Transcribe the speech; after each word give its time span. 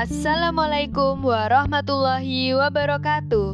Assalamualaikum 0.00 1.20
warahmatullahi 1.28 2.56
wabarakatuh. 2.56 3.48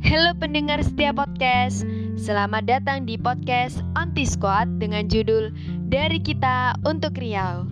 Halo 0.00 0.30
pendengar 0.40 0.80
setiap 0.80 1.20
podcast, 1.20 1.84
selamat 2.16 2.64
datang 2.64 3.04
di 3.04 3.20
podcast 3.20 3.84
Anti 3.92 4.24
Squad 4.24 4.80
dengan 4.80 5.04
judul 5.12 5.52
Dari 5.92 6.16
Kita 6.16 6.80
Untuk 6.88 7.20
Riau. 7.20 7.68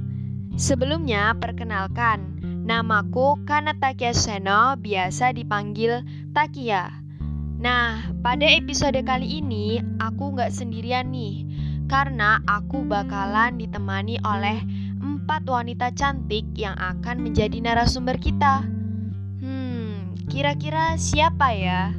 Sebelumnya 0.52 1.32
perkenalkan, 1.32 2.44
namaku 2.68 3.40
Kana 3.48 3.72
Takia 3.80 4.12
Seno, 4.12 4.76
biasa 4.76 5.32
dipanggil 5.32 6.04
Takia. 6.36 6.92
Nah, 7.56 8.04
pada 8.20 8.44
episode 8.44 9.00
kali 9.00 9.40
ini 9.40 9.80
aku 9.96 10.36
nggak 10.36 10.52
sendirian 10.52 11.08
nih, 11.08 11.48
karena 11.88 12.44
aku 12.44 12.84
bakalan 12.84 13.56
ditemani 13.56 14.20
oleh 14.28 14.60
empat 15.30 15.46
wanita 15.46 15.94
cantik 15.94 16.42
yang 16.58 16.74
akan 16.74 17.22
menjadi 17.22 17.62
narasumber 17.62 18.18
kita. 18.18 18.66
Hmm, 19.38 20.18
kira-kira 20.26 20.98
siapa 20.98 21.54
ya? 21.54 21.94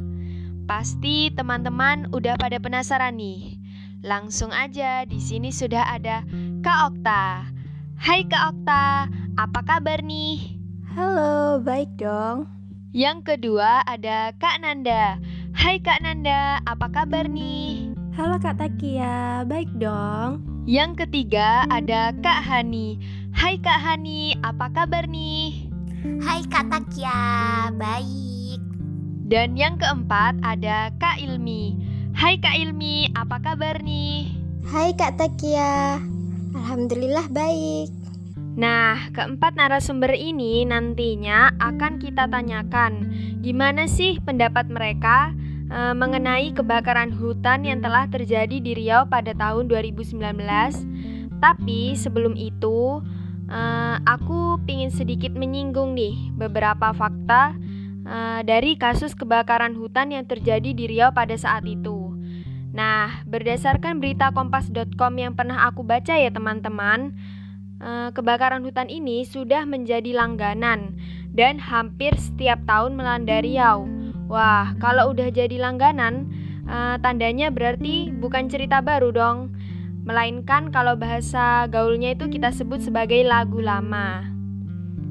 Pasti 0.68 1.32
teman-teman 1.32 2.12
udah 2.12 2.36
pada 2.36 2.60
penasaran 2.60 3.16
nih. 3.16 3.56
Langsung 4.04 4.52
aja 4.52 5.08
di 5.08 5.16
sini 5.16 5.48
sudah 5.48 5.80
ada 5.80 6.28
Kak 6.60 6.92
Okta. 6.92 7.48
Hai 7.96 8.28
Kak 8.28 8.52
Okta, 8.52 9.08
apa 9.40 9.60
kabar 9.64 10.04
nih? 10.04 10.60
Halo, 10.92 11.56
baik 11.64 11.88
dong. 11.96 12.44
Yang 12.92 13.32
kedua 13.32 13.80
ada 13.88 14.36
Kak 14.36 14.60
Nanda. 14.60 15.16
Hai 15.56 15.80
Kak 15.80 16.04
Nanda, 16.04 16.60
apa 16.68 16.84
kabar 16.92 17.32
nih? 17.32 17.96
Halo 18.12 18.36
Kak 18.36 18.60
Takia, 18.60 19.40
baik 19.48 19.72
dong. 19.80 20.44
Yang 20.68 21.08
ketiga 21.08 21.64
ada 21.72 22.12
Kak 22.20 22.44
Hani. 22.44 23.21
Hai 23.32 23.56
Kak 23.64 23.80
Hani, 23.80 24.36
apa 24.44 24.68
kabar 24.72 25.08
nih? 25.08 25.68
Hai 26.20 26.44
Kak 26.52 26.68
Takia, 26.68 27.72
baik. 27.74 28.60
Dan 29.28 29.56
yang 29.56 29.80
keempat 29.80 30.36
ada 30.44 30.92
Kak 31.00 31.16
Ilmi. 31.16 31.76
Hai 32.12 32.36
Kak 32.36 32.60
Ilmi, 32.60 33.08
apa 33.16 33.40
kabar 33.40 33.80
nih? 33.80 34.28
Hai 34.68 34.92
Kak 34.92 35.16
Takia, 35.16 35.96
Alhamdulillah 36.52 37.28
baik. 37.32 37.88
Nah, 38.52 39.08
keempat 39.16 39.56
narasumber 39.56 40.12
ini 40.12 40.68
nantinya 40.68 41.56
akan 41.56 41.96
kita 41.96 42.28
tanyakan 42.28 43.08
gimana 43.40 43.88
sih 43.88 44.20
pendapat 44.20 44.68
mereka 44.68 45.32
e, 45.72 45.96
mengenai 45.96 46.52
kebakaran 46.52 47.16
hutan 47.16 47.64
yang 47.64 47.80
telah 47.80 48.04
terjadi 48.12 48.60
di 48.60 48.76
Riau 48.76 49.08
pada 49.08 49.32
tahun 49.32 49.72
2019. 49.72 50.20
Tapi 51.40 51.96
sebelum 51.98 52.38
itu, 52.38 53.00
uh, 53.48 53.96
aku 54.04 54.60
ingin 54.68 54.92
sedikit 54.92 55.32
menyinggung 55.34 55.96
nih 55.96 56.34
beberapa 56.36 56.92
fakta 56.94 57.56
uh, 58.06 58.40
dari 58.44 58.76
kasus 58.78 59.14
kebakaran 59.14 59.74
hutan 59.78 60.14
yang 60.14 60.26
terjadi 60.26 60.70
di 60.74 60.84
Riau 60.90 61.10
pada 61.14 61.34
saat 61.34 61.66
itu. 61.66 62.14
Nah, 62.72 63.22
berdasarkan 63.28 64.00
berita 64.00 64.32
kompas.com 64.32 65.12
yang 65.20 65.36
pernah 65.36 65.68
aku 65.68 65.84
baca 65.84 66.16
ya 66.16 66.32
teman-teman, 66.32 67.12
uh, 67.84 68.08
kebakaran 68.16 68.64
hutan 68.64 68.88
ini 68.88 69.28
sudah 69.28 69.68
menjadi 69.68 70.16
langganan 70.16 70.96
dan 71.36 71.60
hampir 71.60 72.16
setiap 72.16 72.64
tahun 72.64 72.96
melanda 72.96 73.44
Riau. 73.44 73.84
Wah, 74.32 74.72
kalau 74.80 75.12
udah 75.12 75.28
jadi 75.28 75.60
langganan, 75.60 76.32
uh, 76.64 76.96
tandanya 77.04 77.52
berarti 77.52 78.08
bukan 78.08 78.48
cerita 78.48 78.80
baru 78.80 79.12
dong 79.12 79.52
melainkan 80.02 80.74
kalau 80.74 80.98
bahasa 80.98 81.70
gaulnya 81.70 82.14
itu 82.18 82.26
kita 82.26 82.50
sebut 82.50 82.82
sebagai 82.82 83.22
lagu 83.22 83.62
lama. 83.62 84.26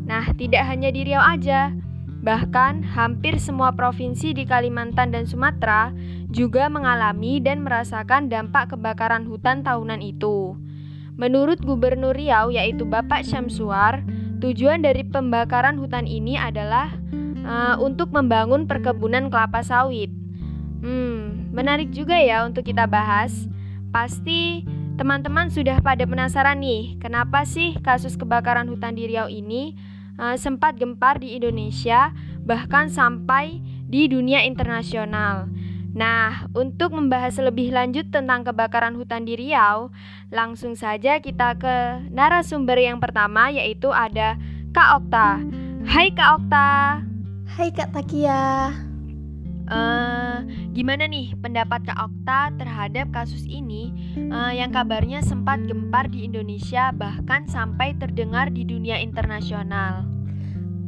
Nah, 0.04 0.28
tidak 0.36 0.68
hanya 0.68 0.92
di 0.92 1.08
Riau 1.08 1.24
aja, 1.24 1.72
bahkan 2.20 2.84
hampir 2.84 3.40
semua 3.40 3.72
provinsi 3.72 4.36
di 4.36 4.44
Kalimantan 4.44 5.16
dan 5.16 5.24
Sumatera 5.24 5.96
juga 6.28 6.68
mengalami 6.68 7.40
dan 7.40 7.64
merasakan 7.64 8.28
dampak 8.28 8.76
kebakaran 8.76 9.24
hutan 9.24 9.64
tahunan 9.64 10.04
itu. 10.04 10.60
Menurut 11.16 11.64
Gubernur 11.64 12.16
Riau 12.16 12.52
yaitu 12.52 12.84
Bapak 12.84 13.24
Syamsuar, 13.24 14.04
tujuan 14.44 14.84
dari 14.84 15.08
pembakaran 15.08 15.80
hutan 15.80 16.10
ini 16.10 16.36
adalah 16.36 16.92
uh, 17.46 17.76
untuk 17.80 18.12
membangun 18.12 18.66
perkebunan 18.66 19.30
kelapa 19.30 19.62
sawit. 19.62 20.10
Hmm, 20.82 21.52
menarik 21.54 21.94
juga 21.94 22.18
ya 22.18 22.44
untuk 22.44 22.66
kita 22.66 22.90
bahas. 22.90 23.48
Pasti 23.92 24.66
Teman-teman 25.02 25.50
sudah 25.50 25.82
pada 25.82 26.06
penasaran 26.06 26.62
nih, 26.62 26.94
kenapa 27.02 27.42
sih 27.42 27.74
kasus 27.82 28.14
kebakaran 28.14 28.70
hutan 28.70 28.94
di 28.94 29.10
Riau 29.10 29.26
ini 29.34 29.74
uh, 30.22 30.38
sempat 30.38 30.78
gempar 30.78 31.18
di 31.18 31.34
Indonesia, 31.34 32.14
bahkan 32.46 32.86
sampai 32.86 33.66
di 33.90 34.06
dunia 34.06 34.46
internasional. 34.46 35.50
Nah, 35.98 36.46
untuk 36.54 36.94
membahas 36.94 37.34
lebih 37.42 37.74
lanjut 37.74 38.14
tentang 38.14 38.46
kebakaran 38.46 38.94
hutan 38.94 39.26
di 39.26 39.42
Riau, 39.42 39.90
langsung 40.30 40.78
saja 40.78 41.18
kita 41.18 41.58
ke 41.58 42.06
narasumber 42.14 42.78
yang 42.78 43.02
pertama 43.02 43.50
yaitu 43.50 43.90
ada 43.90 44.38
Kak 44.70 45.02
Okta. 45.02 45.42
Hai 45.82 46.14
Kak 46.14 46.46
Okta. 46.46 47.02
Hai 47.58 47.74
Kak 47.74 47.90
Takia. 47.90 48.70
Uh, 49.72 50.44
gimana 50.76 51.08
nih 51.08 51.32
pendapat 51.40 51.88
Kak 51.88 51.96
Okta 51.96 52.52
terhadap 52.60 53.08
kasus 53.16 53.48
ini 53.48 53.96
uh, 54.28 54.52
yang 54.52 54.76
kabarnya 54.76 55.24
sempat 55.24 55.64
gempar 55.64 56.12
di 56.12 56.28
Indonesia 56.28 56.92
bahkan 56.92 57.48
sampai 57.48 57.96
terdengar 57.96 58.52
di 58.52 58.68
dunia 58.68 59.00
internasional? 59.00 60.04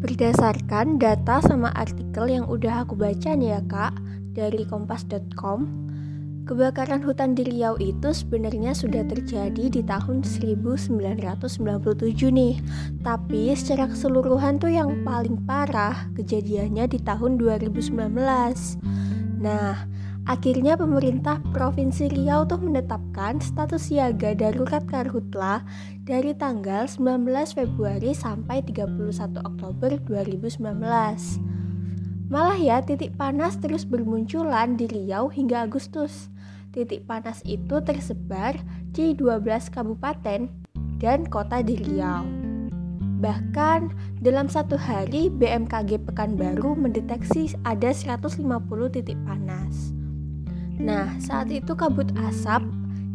Berdasarkan 0.03 0.99
data 0.99 1.39
sama 1.39 1.71
artikel 1.79 2.27
yang 2.27 2.43
udah 2.51 2.83
aku 2.83 2.99
baca 2.99 3.31
nih 3.31 3.55
ya 3.55 3.63
kak 3.63 3.95
dari 4.35 4.67
kompas.com, 4.67 5.82
Kebakaran 6.43 6.99
hutan 7.07 7.39
di 7.39 7.47
Riau 7.47 7.79
itu 7.79 8.11
sebenarnya 8.11 8.75
sudah 8.75 9.07
terjadi 9.07 9.71
di 9.71 9.79
tahun 9.79 10.27
1997 10.27 10.99
nih. 12.35 12.59
Tapi 12.99 13.55
secara 13.55 13.87
keseluruhan 13.87 14.59
tuh 14.59 14.75
yang 14.75 15.07
paling 15.07 15.39
parah 15.47 16.11
kejadiannya 16.19 16.91
di 16.91 16.99
tahun 16.99 17.39
2019. 17.39 17.95
Nah, 19.39 19.87
akhirnya 20.27 20.75
pemerintah 20.75 21.39
Provinsi 21.55 22.11
Riau 22.11 22.43
tuh 22.43 22.59
menetapkan 22.59 23.39
status 23.39 23.87
siaga 23.87 24.35
darurat 24.35 24.83
karhutla 24.83 25.63
dari 26.03 26.35
tanggal 26.35 26.91
19 26.91 27.23
Februari 27.55 28.11
sampai 28.11 28.59
31 28.67 29.39
Oktober 29.47 29.95
2019. 29.95 30.59
Malah 32.27 32.59
ya 32.59 32.83
titik 32.83 33.15
panas 33.15 33.55
terus 33.63 33.87
bermunculan 33.87 34.75
di 34.75 34.91
Riau 34.91 35.31
hingga 35.31 35.63
Agustus. 35.63 36.32
Titik 36.73 37.05
panas 37.05 37.45
itu 37.45 37.85
tersebar 37.85 38.57
di 38.97 39.13
12 39.13 39.69
kabupaten 39.69 40.49
dan 40.97 41.21
kota 41.29 41.61
di 41.61 41.77
Riau. 41.77 42.25
Bahkan 43.21 43.93
dalam 44.25 44.49
satu 44.49 44.73
hari 44.73 45.29
BMKG 45.29 46.01
Pekanbaru 46.01 46.73
mendeteksi 46.73 47.53
ada 47.61 47.93
150 47.93 48.41
titik 48.89 49.21
panas. 49.21 49.93
Nah, 50.81 51.13
saat 51.21 51.53
itu 51.53 51.77
kabut 51.77 52.09
asap 52.25 52.65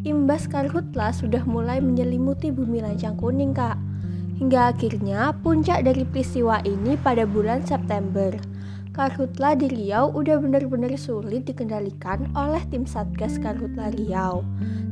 imbas 0.07 0.47
karhutla 0.47 1.11
sudah 1.11 1.43
mulai 1.43 1.83
menyelimuti 1.83 2.55
bumi 2.55 2.79
lancang 2.79 3.19
kuning, 3.19 3.59
Kak. 3.59 3.75
Hingga 4.39 4.71
akhirnya 4.71 5.35
puncak 5.35 5.83
dari 5.83 6.07
peristiwa 6.07 6.63
ini 6.63 6.95
pada 6.95 7.27
bulan 7.27 7.67
September 7.67 8.39
Karhutla 8.99 9.55
di 9.55 9.71
Riau 9.71 10.11
udah 10.11 10.43
benar-benar 10.43 10.91
sulit 10.99 11.47
dikendalikan 11.47 12.35
oleh 12.35 12.59
tim 12.67 12.83
Satgas 12.83 13.39
Karhutla 13.39 13.95
Riau, 13.95 14.43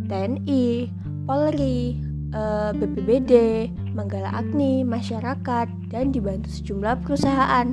TNI, 0.06 0.86
Polri, 1.26 1.98
eh, 2.30 2.70
BPBD, 2.70 3.66
Manggala 3.98 4.30
Agni, 4.30 4.86
masyarakat, 4.86 5.66
dan 5.90 6.14
dibantu 6.14 6.46
sejumlah 6.54 7.02
perusahaan. 7.02 7.66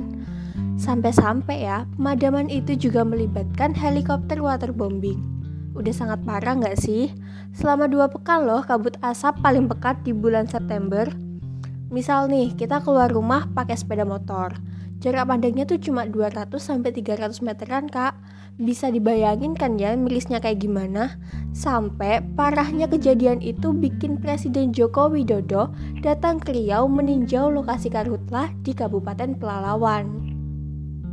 Sampai-sampai 0.74 1.70
ya, 1.70 1.86
pemadaman 1.94 2.50
itu 2.50 2.74
juga 2.74 3.06
melibatkan 3.06 3.70
helikopter 3.70 4.42
waterbombing. 4.42 5.22
Udah 5.78 5.94
sangat 5.94 6.18
parah 6.26 6.58
nggak 6.58 6.82
sih? 6.82 7.14
Selama 7.54 7.86
dua 7.86 8.10
pekan 8.10 8.42
loh 8.42 8.66
kabut 8.66 8.98
asap 9.06 9.38
paling 9.38 9.70
pekat 9.70 10.02
di 10.02 10.10
bulan 10.10 10.50
September. 10.50 11.06
Misal 11.94 12.26
nih, 12.26 12.58
kita 12.58 12.82
keluar 12.82 13.06
rumah 13.06 13.46
pakai 13.54 13.78
sepeda 13.78 14.02
motor 14.02 14.73
Jarak 15.04 15.28
pandangnya 15.28 15.68
tuh 15.68 15.76
cuma 15.76 16.08
200 16.08 16.48
sampai 16.56 16.88
300 16.88 17.44
meteran, 17.44 17.92
Kak. 17.92 18.16
Bisa 18.56 18.88
dibayangin 18.88 19.52
kan 19.52 19.76
ya 19.76 19.92
milisnya 20.00 20.40
kayak 20.40 20.64
gimana? 20.64 21.20
Sampai 21.52 22.24
parahnya 22.32 22.88
kejadian 22.88 23.44
itu 23.44 23.76
bikin 23.76 24.16
Presiden 24.16 24.72
Joko 24.72 25.12
Widodo 25.12 25.76
datang 26.00 26.40
ke 26.40 26.56
Riau 26.56 26.88
meninjau 26.88 27.52
lokasi 27.52 27.92
karhutlah 27.92 28.48
di 28.64 28.72
Kabupaten 28.72 29.36
Pelalawan. 29.36 30.32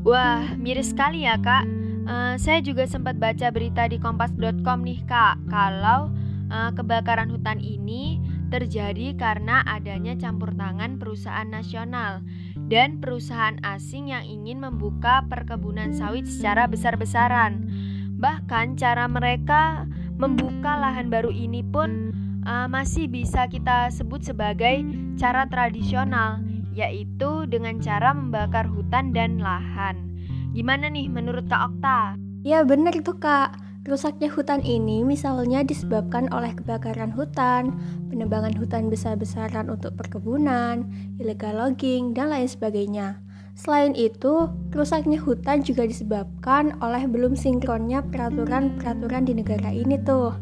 Wah, 0.07 0.55
miris 0.55 0.95
sekali 0.95 1.27
ya, 1.27 1.35
Kak. 1.35 1.67
Uh, 2.07 2.39
saya 2.39 2.63
juga 2.63 2.87
sempat 2.87 3.19
baca 3.19 3.51
berita 3.51 3.91
di 3.91 3.99
kompas.com 3.99 4.87
nih, 4.87 5.03
Kak, 5.03 5.51
kalau 5.51 6.07
uh, 6.47 6.71
kebakaran 6.79 7.27
hutan 7.27 7.59
ini 7.59 8.23
terjadi 8.55 9.19
karena 9.19 9.67
adanya 9.67 10.15
campur 10.15 10.55
tangan 10.55 10.95
perusahaan 10.95 11.47
nasional 11.47 12.23
dan 12.71 13.03
perusahaan 13.03 13.59
asing 13.67 14.15
yang 14.15 14.23
ingin 14.23 14.63
membuka 14.63 15.27
perkebunan 15.27 15.91
sawit 15.91 16.23
secara 16.23 16.71
besar-besaran. 16.71 17.67
Bahkan 18.15 18.79
cara 18.79 19.11
mereka 19.11 19.83
membuka 20.15 20.79
lahan 20.79 21.11
baru 21.11 21.35
ini 21.35 21.67
pun 21.67 22.15
uh, 22.47 22.71
masih 22.71 23.11
bisa 23.11 23.51
kita 23.51 23.91
sebut 23.91 24.23
sebagai 24.23 24.87
cara 25.19 25.51
tradisional, 25.51 26.39
yaitu 26.71 27.43
dengan 27.51 27.83
cara 27.83 28.15
membakar 28.15 28.71
hutan 28.71 29.11
dan 29.11 29.43
lahan. 29.43 30.07
Gimana 30.55 30.87
nih 30.87 31.11
menurut 31.11 31.51
Kak 31.51 31.75
Okta? 31.75 32.15
Ya 32.47 32.63
bener 32.63 32.95
tuh 33.03 33.19
Kak. 33.19 33.70
Rusaknya 33.81 34.29
hutan 34.29 34.61
ini 34.61 35.01
misalnya 35.01 35.65
disebabkan 35.65 36.29
oleh 36.29 36.53
kebakaran 36.53 37.09
hutan, 37.09 37.73
penebangan 38.13 38.53
hutan 38.53 38.93
besar-besaran 38.93 39.73
untuk 39.73 39.97
perkebunan, 39.97 40.85
illegal 41.17 41.57
logging, 41.57 42.13
dan 42.13 42.29
lain 42.29 42.45
sebagainya. 42.45 43.17
Selain 43.57 43.97
itu, 43.97 44.53
rusaknya 44.69 45.17
hutan 45.17 45.65
juga 45.65 45.89
disebabkan 45.89 46.77
oleh 46.77 47.09
belum 47.09 47.33
sinkronnya 47.33 48.05
peraturan-peraturan 48.05 49.25
di 49.25 49.33
negara 49.41 49.73
ini 49.73 49.97
tuh 49.97 50.37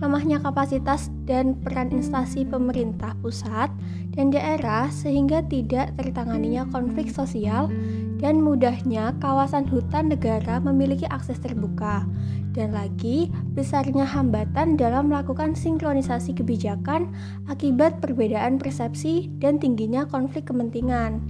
lemahnya 0.00 0.40
kapasitas 0.40 1.12
dan 1.28 1.60
peran 1.60 1.92
instansi 1.92 2.48
pemerintah 2.48 3.12
pusat 3.20 3.68
dan 4.16 4.32
daerah 4.32 4.88
sehingga 4.88 5.44
tidak 5.44 5.92
tertanganinya 6.00 6.64
konflik 6.72 7.12
sosial 7.12 7.68
dan 8.16 8.40
mudahnya 8.40 9.12
kawasan 9.20 9.68
hutan 9.68 10.08
negara 10.08 10.56
memiliki 10.56 11.04
akses 11.12 11.36
terbuka 11.36 12.08
dan 12.52 12.74
lagi 12.74 13.30
besarnya 13.54 14.02
hambatan 14.06 14.74
dalam 14.74 15.10
melakukan 15.12 15.54
sinkronisasi 15.54 16.34
kebijakan 16.34 17.10
akibat 17.46 18.02
perbedaan 18.02 18.58
persepsi 18.58 19.30
dan 19.38 19.62
tingginya 19.62 20.06
konflik 20.06 20.50
kepentingan. 20.50 21.22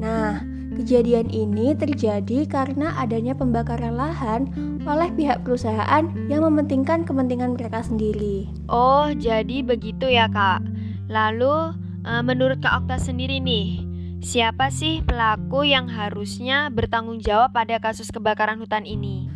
Nah, 0.00 0.40
Kejadian 0.72 1.28
ini 1.28 1.76
terjadi 1.76 2.48
karena 2.48 2.96
adanya 2.96 3.36
pembakaran 3.36 3.92
lahan 3.92 4.48
oleh 4.88 5.12
pihak 5.12 5.44
perusahaan 5.44 6.08
yang 6.32 6.40
mementingkan 6.48 7.04
kepentingan 7.04 7.60
mereka 7.60 7.84
sendiri. 7.84 8.48
Oh, 8.72 9.12
jadi 9.12 9.60
begitu 9.60 10.08
ya, 10.08 10.32
Kak. 10.32 10.64
Lalu, 11.12 11.76
eh, 12.08 12.22
menurut 12.24 12.64
Kak 12.64 12.84
Okta 12.84 12.96
sendiri 12.96 13.36
nih, 13.44 13.84
siapa 14.24 14.72
sih 14.72 15.04
pelaku 15.04 15.68
yang 15.68 15.92
harusnya 15.92 16.72
bertanggung 16.72 17.20
jawab 17.20 17.52
pada 17.52 17.76
kasus 17.76 18.08
kebakaran 18.08 18.56
hutan 18.56 18.88
ini? 18.88 19.28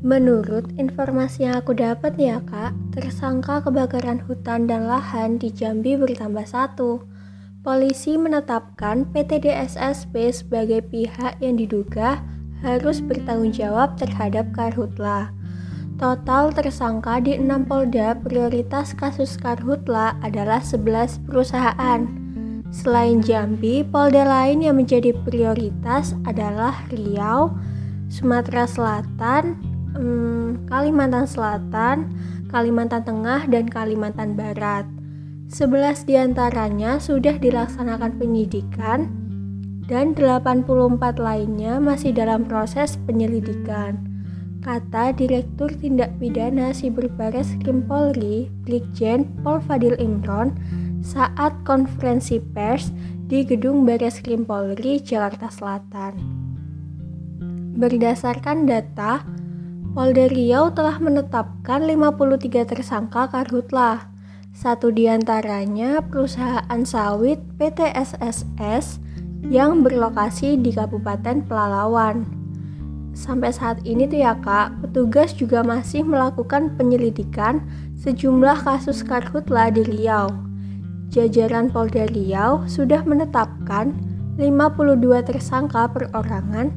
Menurut 0.00 0.64
informasi 0.80 1.44
yang 1.44 1.60
aku 1.60 1.76
dapat 1.76 2.16
ya 2.16 2.40
kak, 2.48 2.72
tersangka 2.96 3.60
kebakaran 3.60 4.16
hutan 4.24 4.64
dan 4.64 4.88
lahan 4.88 5.36
di 5.36 5.52
Jambi 5.52 5.92
bertambah 6.00 6.48
satu. 6.48 7.04
Polisi 7.60 8.16
menetapkan 8.16 9.04
PT 9.12 9.44
DSSP 9.44 10.32
sebagai 10.32 10.80
pihak 10.88 11.36
yang 11.44 11.60
diduga 11.60 12.24
harus 12.64 13.04
bertanggung 13.04 13.52
jawab 13.52 14.00
terhadap 14.00 14.48
karhutla. 14.56 15.36
Total 16.00 16.48
tersangka 16.48 17.20
di 17.20 17.36
enam 17.36 17.68
polda 17.68 18.16
prioritas 18.16 18.96
kasus 18.96 19.36
karhutla 19.36 20.16
adalah 20.24 20.64
11 20.64 21.20
perusahaan. 21.28 22.08
Selain 22.72 23.20
Jambi, 23.20 23.84
polda 23.84 24.24
lain 24.24 24.64
yang 24.64 24.80
menjadi 24.80 25.12
prioritas 25.28 26.16
adalah 26.24 26.88
Riau, 26.88 27.52
Sumatera 28.08 28.64
Selatan, 28.64 29.69
hmm, 29.94 30.70
Kalimantan 30.70 31.26
Selatan, 31.26 32.10
Kalimantan 32.50 33.02
Tengah, 33.02 33.46
dan 33.46 33.66
Kalimantan 33.70 34.34
Barat. 34.38 34.86
11 35.50 36.06
di 36.06 36.14
antaranya 36.14 37.02
sudah 37.02 37.34
dilaksanakan 37.34 38.22
penyidikan 38.22 39.10
dan 39.90 40.14
84 40.14 40.62
lainnya 41.18 41.82
masih 41.82 42.14
dalam 42.14 42.46
proses 42.46 42.94
penyelidikan. 43.10 43.98
Kata 44.62 45.10
Direktur 45.10 45.74
Tindak 45.74 46.14
Pidana 46.22 46.70
Siberbares 46.70 47.58
Krim 47.58 47.82
Polri, 47.82 48.46
Brigjen 48.62 49.26
Pol 49.42 49.58
Fadil 49.58 49.98
Imron, 49.98 50.54
saat 51.02 51.56
konferensi 51.64 52.38
pers 52.38 52.92
di 53.26 53.42
Gedung 53.42 53.88
Bares 53.88 54.20
Krim 54.20 54.46
Polri, 54.46 55.00
Jakarta 55.00 55.48
Selatan. 55.48 56.12
Berdasarkan 57.74 58.68
data, 58.68 59.24
Polda 59.90 60.30
Riau 60.30 60.70
telah 60.70 61.02
menetapkan 61.02 61.82
53 61.82 62.62
tersangka 62.62 63.26
karhutlah 63.26 64.06
satu 64.54 64.94
di 64.94 65.10
antaranya 65.10 65.98
perusahaan 65.98 66.82
sawit 66.86 67.42
PT 67.58 67.90
SSS 67.98 69.02
yang 69.50 69.82
berlokasi 69.82 70.54
di 70.62 70.70
Kabupaten 70.70 71.42
Pelalawan. 71.42 72.22
Sampai 73.18 73.50
saat 73.50 73.82
ini 73.82 74.06
tuh 74.06 74.22
ya 74.22 74.38
kak, 74.38 74.78
petugas 74.78 75.34
juga 75.34 75.66
masih 75.66 76.06
melakukan 76.06 76.78
penyelidikan 76.78 77.58
sejumlah 77.98 78.62
kasus 78.62 79.02
karhutla 79.02 79.74
di 79.74 79.82
Riau. 79.82 80.30
Jajaran 81.10 81.66
Polda 81.66 82.06
Riau 82.06 82.62
sudah 82.70 83.02
menetapkan 83.02 83.90
52 84.38 85.02
tersangka 85.26 85.90
perorangan 85.90 86.70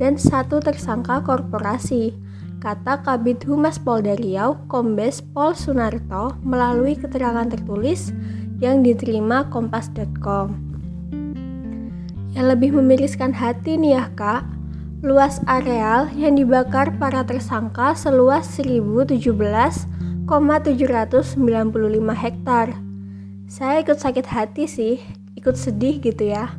dan 0.00 0.16
satu 0.16 0.64
tersangka 0.64 1.20
korporasi 1.20 2.23
kata 2.64 3.04
Kabid 3.04 3.44
Humas 3.44 3.76
Polda 3.76 4.16
Riau, 4.16 4.56
Kombes 4.72 5.20
Pol 5.20 5.52
Sunarto 5.52 6.32
melalui 6.40 6.96
keterangan 6.96 7.44
tertulis 7.44 8.08
yang 8.56 8.80
diterima 8.80 9.52
kompas.com. 9.52 10.56
Yang 12.32 12.46
lebih 12.56 12.80
memiriskan 12.80 13.36
hati 13.36 13.76
nih 13.76 14.00
ya 14.00 14.08
kak, 14.16 14.48
luas 15.04 15.44
areal 15.44 16.08
yang 16.16 16.40
dibakar 16.40 16.96
para 16.96 17.20
tersangka 17.28 17.92
seluas 17.92 18.48
1017,795 18.56 20.24
hektar. 22.16 22.80
Saya 23.44 23.84
ikut 23.84 24.00
sakit 24.00 24.24
hati 24.24 24.64
sih, 24.64 24.96
ikut 25.36 25.60
sedih 25.60 26.00
gitu 26.00 26.32
ya. 26.32 26.56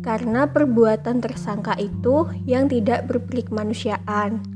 Karena 0.00 0.48
perbuatan 0.48 1.20
tersangka 1.20 1.76
itu 1.76 2.32
yang 2.48 2.72
tidak 2.72 3.04
berpelik 3.12 3.52
manusiaan 3.52 4.53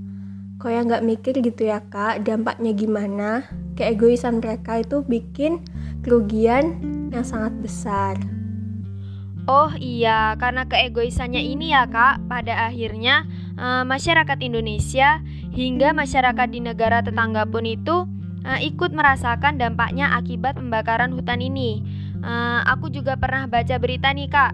ya 0.67 0.83
nggak 0.83 1.07
mikir 1.07 1.39
gitu 1.39 1.71
ya 1.71 1.79
kak? 1.87 2.27
Dampaknya 2.27 2.75
gimana? 2.75 3.47
Keegoisan 3.79 4.43
mereka 4.43 4.83
itu 4.83 5.07
bikin 5.07 5.63
kerugian 6.03 6.83
yang 7.15 7.23
sangat 7.23 7.55
besar. 7.63 8.19
Oh 9.47 9.73
iya, 9.81 10.37
karena 10.37 10.67
keegoisannya 10.67 11.41
ini 11.41 11.71
ya 11.73 11.87
kak, 11.87 12.27
pada 12.27 12.69
akhirnya 12.69 13.25
uh, 13.57 13.87
masyarakat 13.87 14.37
Indonesia 14.45 15.25
hingga 15.55 15.97
masyarakat 15.97 16.49
di 16.53 16.61
negara 16.61 17.01
tetangga 17.01 17.49
pun 17.49 17.65
itu 17.65 18.05
uh, 18.45 18.61
ikut 18.61 18.93
merasakan 18.93 19.57
dampaknya 19.57 20.13
akibat 20.19 20.59
pembakaran 20.59 21.15
hutan 21.15 21.41
ini. 21.41 21.81
Uh, 22.19 22.61
aku 22.67 22.91
juga 22.91 23.15
pernah 23.15 23.47
baca 23.49 23.79
berita 23.79 24.11
nih 24.11 24.29
kak 24.29 24.53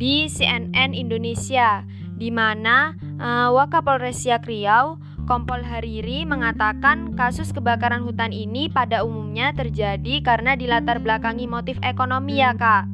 di 0.00 0.26
CNN 0.26 0.90
Indonesia, 0.90 1.86
di 2.18 2.34
mana 2.34 2.98
uh, 3.22 3.54
Wakapolres 3.54 4.26
Siak 4.26 4.48
Riau 4.50 4.98
Kompol 5.32 5.64
Hariri 5.64 6.28
mengatakan 6.28 7.16
kasus 7.16 7.56
kebakaran 7.56 8.04
hutan 8.04 8.36
ini 8.36 8.68
pada 8.68 9.00
umumnya 9.00 9.56
terjadi 9.56 10.20
karena 10.20 10.60
dilatar 10.60 11.00
belakangi 11.00 11.48
motif 11.48 11.80
ekonomi 11.80 12.44
ya 12.44 12.52
kak. 12.52 12.84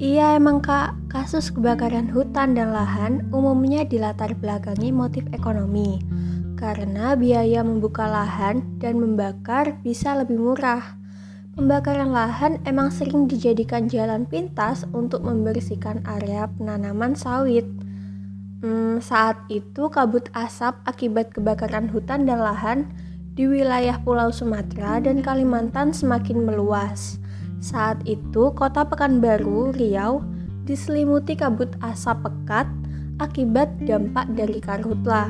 Iya 0.00 0.40
emang 0.40 0.64
kak, 0.64 0.96
kasus 1.12 1.52
kebakaran 1.52 2.08
hutan 2.08 2.56
dan 2.56 2.72
lahan 2.72 3.28
umumnya 3.36 3.84
dilatar 3.84 4.32
belakangi 4.32 4.96
motif 4.96 5.28
ekonomi. 5.36 6.00
Karena 6.56 7.20
biaya 7.20 7.60
membuka 7.60 8.08
lahan 8.08 8.64
dan 8.80 8.96
membakar 8.96 9.76
bisa 9.84 10.16
lebih 10.16 10.40
murah. 10.40 10.96
Pembakaran 11.52 12.16
lahan 12.16 12.64
emang 12.64 12.96
sering 12.96 13.28
dijadikan 13.28 13.92
jalan 13.92 14.24
pintas 14.24 14.88
untuk 14.96 15.20
membersihkan 15.20 16.00
area 16.08 16.48
penanaman 16.48 17.12
sawit 17.12 17.68
Hmm, 18.64 18.96
saat 18.96 19.36
itu 19.52 19.92
kabut 19.92 20.32
asap 20.32 20.72
akibat 20.88 21.36
kebakaran 21.36 21.84
hutan 21.92 22.24
dan 22.24 22.40
lahan 22.40 22.88
di 23.36 23.44
wilayah 23.44 24.00
Pulau 24.00 24.32
Sumatera 24.32 25.04
dan 25.04 25.20
Kalimantan 25.20 25.92
semakin 25.92 26.48
meluas. 26.48 27.20
Saat 27.60 28.00
itu, 28.08 28.56
kota 28.56 28.88
Pekanbaru, 28.88 29.76
Riau, 29.76 30.24
diselimuti 30.64 31.36
kabut 31.36 31.76
asap 31.84 32.24
pekat 32.24 32.64
akibat 33.20 33.68
dampak 33.84 34.32
dari 34.32 34.64
karhutlah. 34.64 35.28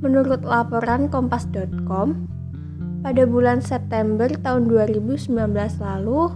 Menurut 0.00 0.40
laporan 0.40 1.12
kompas.com, 1.12 2.24
pada 3.04 3.28
bulan 3.28 3.60
September 3.60 4.32
tahun 4.40 4.64
2019 4.64 5.28
lalu, 5.76 6.32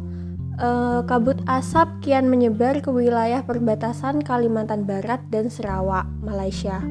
uh, 0.58 1.00
kabut 1.06 1.38
asap 1.50 1.88
kian 2.04 2.30
menyebar 2.30 2.78
ke 2.78 2.90
wilayah 2.90 3.42
perbatasan 3.42 4.23
Kalimantan 4.23 4.87
Barat 4.87 5.23
dan 5.30 5.50
Sarawak, 5.50 6.06
Malaysia. 6.23 6.82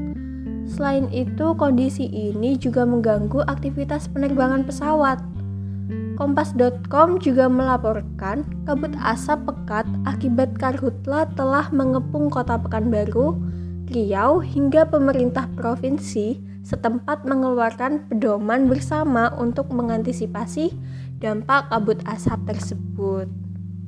Selain 0.64 1.12
itu, 1.12 1.52
kondisi 1.60 2.08
ini 2.08 2.56
juga 2.56 2.88
mengganggu 2.88 3.44
aktivitas 3.52 4.08
penerbangan 4.12 4.64
pesawat. 4.64 5.20
Kompas.com 6.14 7.20
juga 7.20 7.50
melaporkan 7.50 8.46
kabut 8.70 8.94
asap 9.02 9.50
pekat 9.50 9.84
akibat 10.08 10.56
karhutla 10.56 11.28
telah 11.34 11.68
mengepung 11.74 12.30
kota 12.30 12.56
Pekanbaru, 12.62 13.36
Riau 13.92 14.40
hingga 14.40 14.88
pemerintah 14.88 15.52
provinsi 15.60 16.40
setempat 16.64 17.28
mengeluarkan 17.28 18.08
pedoman 18.08 18.72
bersama 18.72 19.36
untuk 19.36 19.68
mengantisipasi 19.76 20.72
dampak 21.20 21.68
kabut 21.68 22.00
asap 22.08 22.40
tersebut. 22.48 23.43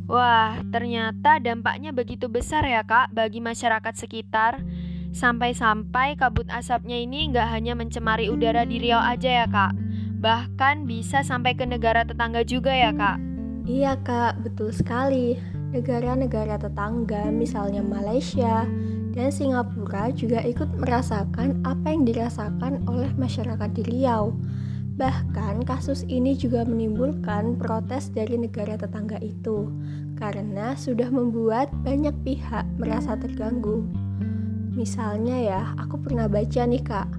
Wah, 0.05 0.61
ternyata 0.69 1.41
dampaknya 1.41 1.89
begitu 1.89 2.29
besar 2.29 2.61
ya 2.61 2.85
kak 2.85 3.09
bagi 3.09 3.41
masyarakat 3.41 3.93
sekitar. 3.97 4.61
Sampai-sampai 5.15 6.19
kabut 6.19 6.45
asapnya 6.51 6.99
ini 6.99 7.31
nggak 7.31 7.47
hanya 7.49 7.73
mencemari 7.73 8.27
udara 8.27 8.67
di 8.67 8.83
Riau 8.83 8.99
aja 8.99 9.43
ya 9.43 9.47
kak, 9.47 9.73
Bahkan 10.25 10.89
bisa 10.89 11.21
sampai 11.21 11.53
ke 11.53 11.69
negara 11.69 12.01
tetangga 12.01 12.41
juga 12.41 12.73
ya 12.73 12.89
kak? 12.89 13.21
Iya 13.69 13.93
kak, 14.01 14.41
betul 14.41 14.73
sekali. 14.73 15.37
Negara-negara 15.69 16.57
tetangga 16.57 17.29
misalnya 17.29 17.85
Malaysia 17.85 18.65
dan 19.13 19.29
Singapura 19.29 20.09
juga 20.11 20.41
ikut 20.41 20.81
merasakan 20.81 21.61
apa 21.61 21.87
yang 21.93 22.09
dirasakan 22.09 22.85
oleh 22.89 23.09
masyarakat 23.17 23.69
di 23.77 23.81
Riau. 23.85 24.33
Bahkan 24.95 25.67
kasus 25.67 26.07
ini 26.07 26.39
juga 26.39 26.63
menimbulkan 26.63 27.59
protes 27.59 28.07
dari 28.15 28.39
negara 28.39 28.79
tetangga 28.79 29.19
itu 29.19 29.67
karena 30.15 30.71
sudah 30.79 31.11
membuat 31.11 31.67
banyak 31.83 32.15
pihak 32.23 32.63
merasa 32.79 33.19
terganggu. 33.19 33.83
Misalnya 34.71 35.35
ya, 35.35 35.61
aku 35.75 35.99
pernah 35.99 36.31
baca 36.31 36.63
nih 36.63 36.83
kak, 36.83 37.11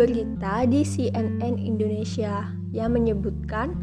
berita 0.00 0.64
di 0.64 0.80
CNN 0.84 1.60
Indonesia 1.60 2.48
yang 2.72 2.96
menyebutkan 2.96 3.76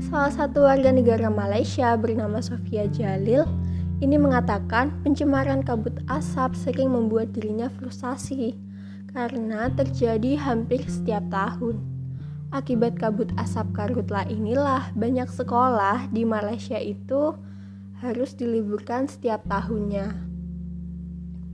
salah 0.00 0.32
satu 0.32 0.64
warga 0.68 0.92
negara 0.92 1.28
Malaysia 1.28 1.96
bernama 1.96 2.40
Sofia 2.40 2.88
Jalil 2.88 3.44
ini 4.00 4.16
mengatakan 4.16 4.96
pencemaran 5.04 5.60
kabut 5.60 5.92
asap 6.08 6.56
sering 6.56 6.92
membuat 6.92 7.36
dirinya 7.36 7.68
frustasi 7.68 8.56
karena 9.12 9.68
terjadi 9.76 10.40
hampir 10.40 10.84
setiap 10.88 11.24
tahun. 11.28 11.89
Akibat 12.50 12.98
kabut 12.98 13.30
asap 13.38 13.70
karhutla 13.78 14.26
inilah 14.26 14.90
banyak 14.98 15.30
sekolah 15.30 16.10
di 16.10 16.26
Malaysia 16.26 16.82
itu 16.82 17.38
harus 18.02 18.34
diliburkan 18.34 19.06
setiap 19.06 19.46
tahunnya. 19.46 20.10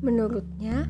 Menurutnya, 0.01 0.89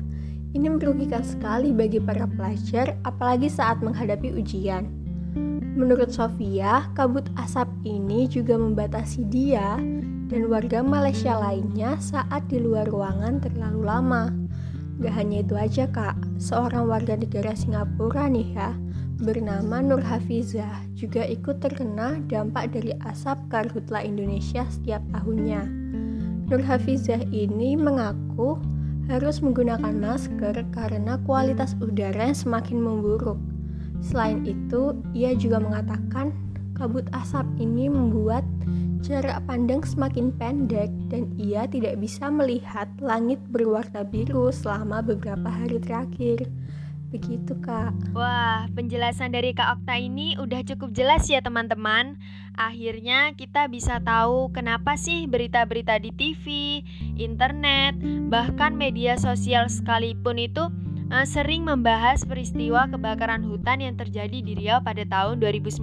ini 0.55 0.71
merugikan 0.71 1.27
sekali 1.27 1.75
bagi 1.75 1.99
para 1.99 2.23
pelajar, 2.23 2.95
apalagi 3.03 3.51
saat 3.51 3.83
menghadapi 3.83 4.31
ujian. 4.31 4.87
Menurut 5.75 6.15
Sofia, 6.15 6.87
kabut 6.95 7.27
asap 7.35 7.67
ini 7.83 8.31
juga 8.31 8.55
membatasi 8.55 9.27
dia 9.27 9.75
dan 10.31 10.47
warga 10.47 10.79
Malaysia 10.87 11.35
lainnya 11.35 11.99
saat 11.99 12.47
di 12.47 12.63
luar 12.63 12.87
ruangan 12.87 13.43
terlalu 13.43 13.83
lama. 13.83 14.31
Gak 15.03 15.13
hanya 15.19 15.43
itu 15.43 15.53
aja 15.59 15.83
kak, 15.91 16.15
seorang 16.39 16.87
warga 16.87 17.19
negara 17.19 17.51
Singapura 17.53 18.31
nih 18.31 18.55
ya, 18.55 18.71
bernama 19.17 19.81
Nur 19.81 20.01
Hafizah 20.01 20.85
juga 20.93 21.25
ikut 21.25 21.57
terkena 21.57 22.21
dampak 22.29 22.77
dari 22.77 22.93
asap 23.05 23.37
karhutla 23.49 24.05
Indonesia 24.05 24.61
setiap 24.69 25.01
tahunnya. 25.09 25.65
Nur 26.47 26.61
Hafizah 26.61 27.25
ini 27.33 27.73
mengaku 27.73 28.61
harus 29.09 29.41
menggunakan 29.41 29.95
masker 29.97 30.55
karena 30.75 31.17
kualitas 31.25 31.73
udara 31.81 32.29
yang 32.29 32.37
semakin 32.37 32.77
memburuk. 32.77 33.39
Selain 34.03 34.45
itu, 34.45 34.93
ia 35.17 35.33
juga 35.33 35.57
mengatakan 35.57 36.35
kabut 36.77 37.09
asap 37.15 37.47
ini 37.57 37.89
membuat 37.89 38.45
jarak 39.01 39.41
pandang 39.49 39.81
semakin 39.81 40.29
pendek 40.35 40.93
dan 41.09 41.31
ia 41.41 41.65
tidak 41.65 41.97
bisa 41.97 42.29
melihat 42.29 42.85
langit 43.01 43.41
berwarna 43.49 44.05
biru 44.05 44.53
selama 44.53 45.01
beberapa 45.01 45.49
hari 45.49 45.81
terakhir. 45.81 46.45
Begitu, 47.07 47.55
Kak. 47.63 47.95
Wah, 48.11 48.67
penjelasan 48.75 49.31
dari 49.31 49.55
Kak 49.55 49.79
Okta 49.79 49.95
ini 49.95 50.35
udah 50.35 50.59
cukup 50.67 50.91
jelas 50.91 51.23
ya, 51.31 51.39
teman-teman. 51.39 52.19
Akhirnya 52.59 53.31
kita 53.31 53.71
bisa 53.71 54.03
tahu 54.03 54.51
kenapa 54.51 54.99
sih 54.99 55.23
berita-berita 55.23 56.03
di 56.03 56.11
TV, 56.11 56.45
internet, 57.15 57.95
bahkan 58.27 58.75
media 58.75 59.15
sosial 59.15 59.71
sekalipun 59.71 60.35
itu 60.35 60.67
uh, 61.07 61.23
sering 61.23 61.63
membahas 61.63 62.27
peristiwa 62.27 62.91
kebakaran 62.91 63.45
hutan 63.47 63.79
yang 63.79 63.95
terjadi 63.95 64.43
di 64.43 64.53
Riau 64.59 64.83
pada 64.83 65.07
tahun 65.07 65.39
2019. 65.39 65.79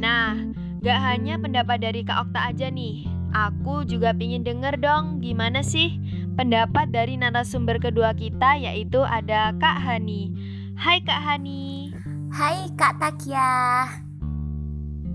Nah, 0.00 0.48
gak 0.80 1.00
hanya 1.12 1.36
pendapat 1.36 1.84
dari 1.84 2.00
Kak 2.08 2.30
Okta 2.30 2.40
aja 2.56 2.72
nih, 2.72 3.04
aku 3.34 3.82
juga 3.84 4.14
pingin 4.14 4.46
denger 4.46 4.78
dong 4.78 5.18
gimana 5.18 5.60
sih 5.60 5.98
pendapat 6.34 6.90
dari 6.90 7.14
narasumber 7.14 7.78
kedua 7.78 8.10
kita 8.14 8.58
yaitu 8.58 9.00
ada 9.06 9.54
Kak 9.56 9.78
Hani. 9.78 10.34
Hai 10.74 10.98
Kak 11.06 11.20
Hani. 11.22 11.94
Hai 12.34 12.66
Kak 12.74 12.98
Takia. 12.98 13.86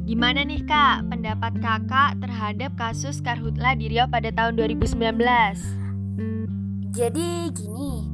Gimana 0.07 0.41
nih 0.47 0.63
Kak 0.63 1.11
pendapat 1.11 1.59
Kakak 1.59 2.23
terhadap 2.23 2.71
kasus 2.79 3.19
Karhutla 3.19 3.75
di 3.75 3.91
Riau 3.91 4.07
pada 4.07 4.31
tahun 4.31 4.57
2019? 4.57 4.95
Jadi 6.89 7.51
gini, 7.53 8.09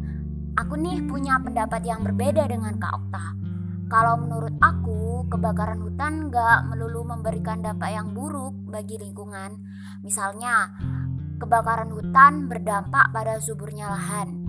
aku 0.58 0.76
nih 0.76 1.06
punya 1.08 1.40
pendapat 1.40 1.86
yang 1.88 2.04
berbeda 2.04 2.50
dengan 2.50 2.76
Kak 2.76 2.94
Okta. 3.00 3.26
Kalau 3.86 4.18
menurut 4.18 4.58
aku, 4.60 5.30
kebakaran 5.30 5.78
hutan 5.78 6.34
gak 6.34 6.68
melulu 6.74 7.06
memberikan 7.06 7.62
dampak 7.62 7.94
yang 7.94 8.12
buruk 8.18 8.52
bagi 8.68 8.98
lingkungan. 8.98 9.62
Misalnya, 10.02 10.74
kebakaran 11.38 11.92
hutan 11.92 12.48
berdampak 12.48 13.12
pada 13.12 13.40
suburnya 13.44 13.92
lahan. 13.92 14.46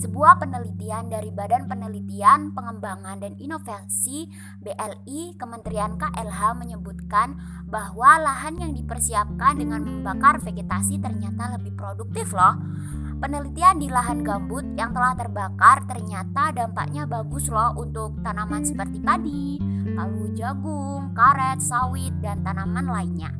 Sebuah 0.00 0.40
penelitian 0.40 1.12
dari 1.12 1.28
Badan 1.28 1.68
Penelitian, 1.68 2.56
Pengembangan 2.56 3.20
dan 3.20 3.36
Inovasi 3.36 4.32
BLI 4.64 5.36
Kementerian 5.36 6.00
KLH 6.00 6.56
menyebutkan 6.56 7.36
bahwa 7.68 8.16
lahan 8.16 8.56
yang 8.56 8.72
dipersiapkan 8.72 9.60
dengan 9.60 9.84
membakar 9.84 10.40
vegetasi 10.40 11.04
ternyata 11.04 11.52
lebih 11.52 11.76
produktif 11.76 12.32
loh. 12.32 12.56
Penelitian 13.20 13.76
di 13.76 13.92
lahan 13.92 14.24
gambut 14.24 14.64
yang 14.80 14.96
telah 14.96 15.12
terbakar 15.12 15.84
ternyata 15.84 16.48
dampaknya 16.56 17.04
bagus 17.04 17.52
loh 17.52 17.76
untuk 17.76 18.24
tanaman 18.24 18.64
seperti 18.64 19.04
padi, 19.04 19.60
lalu 19.92 20.32
jagung, 20.32 21.12
karet, 21.12 21.60
sawit, 21.60 22.16
dan 22.24 22.40
tanaman 22.40 22.88
lainnya. 22.88 23.36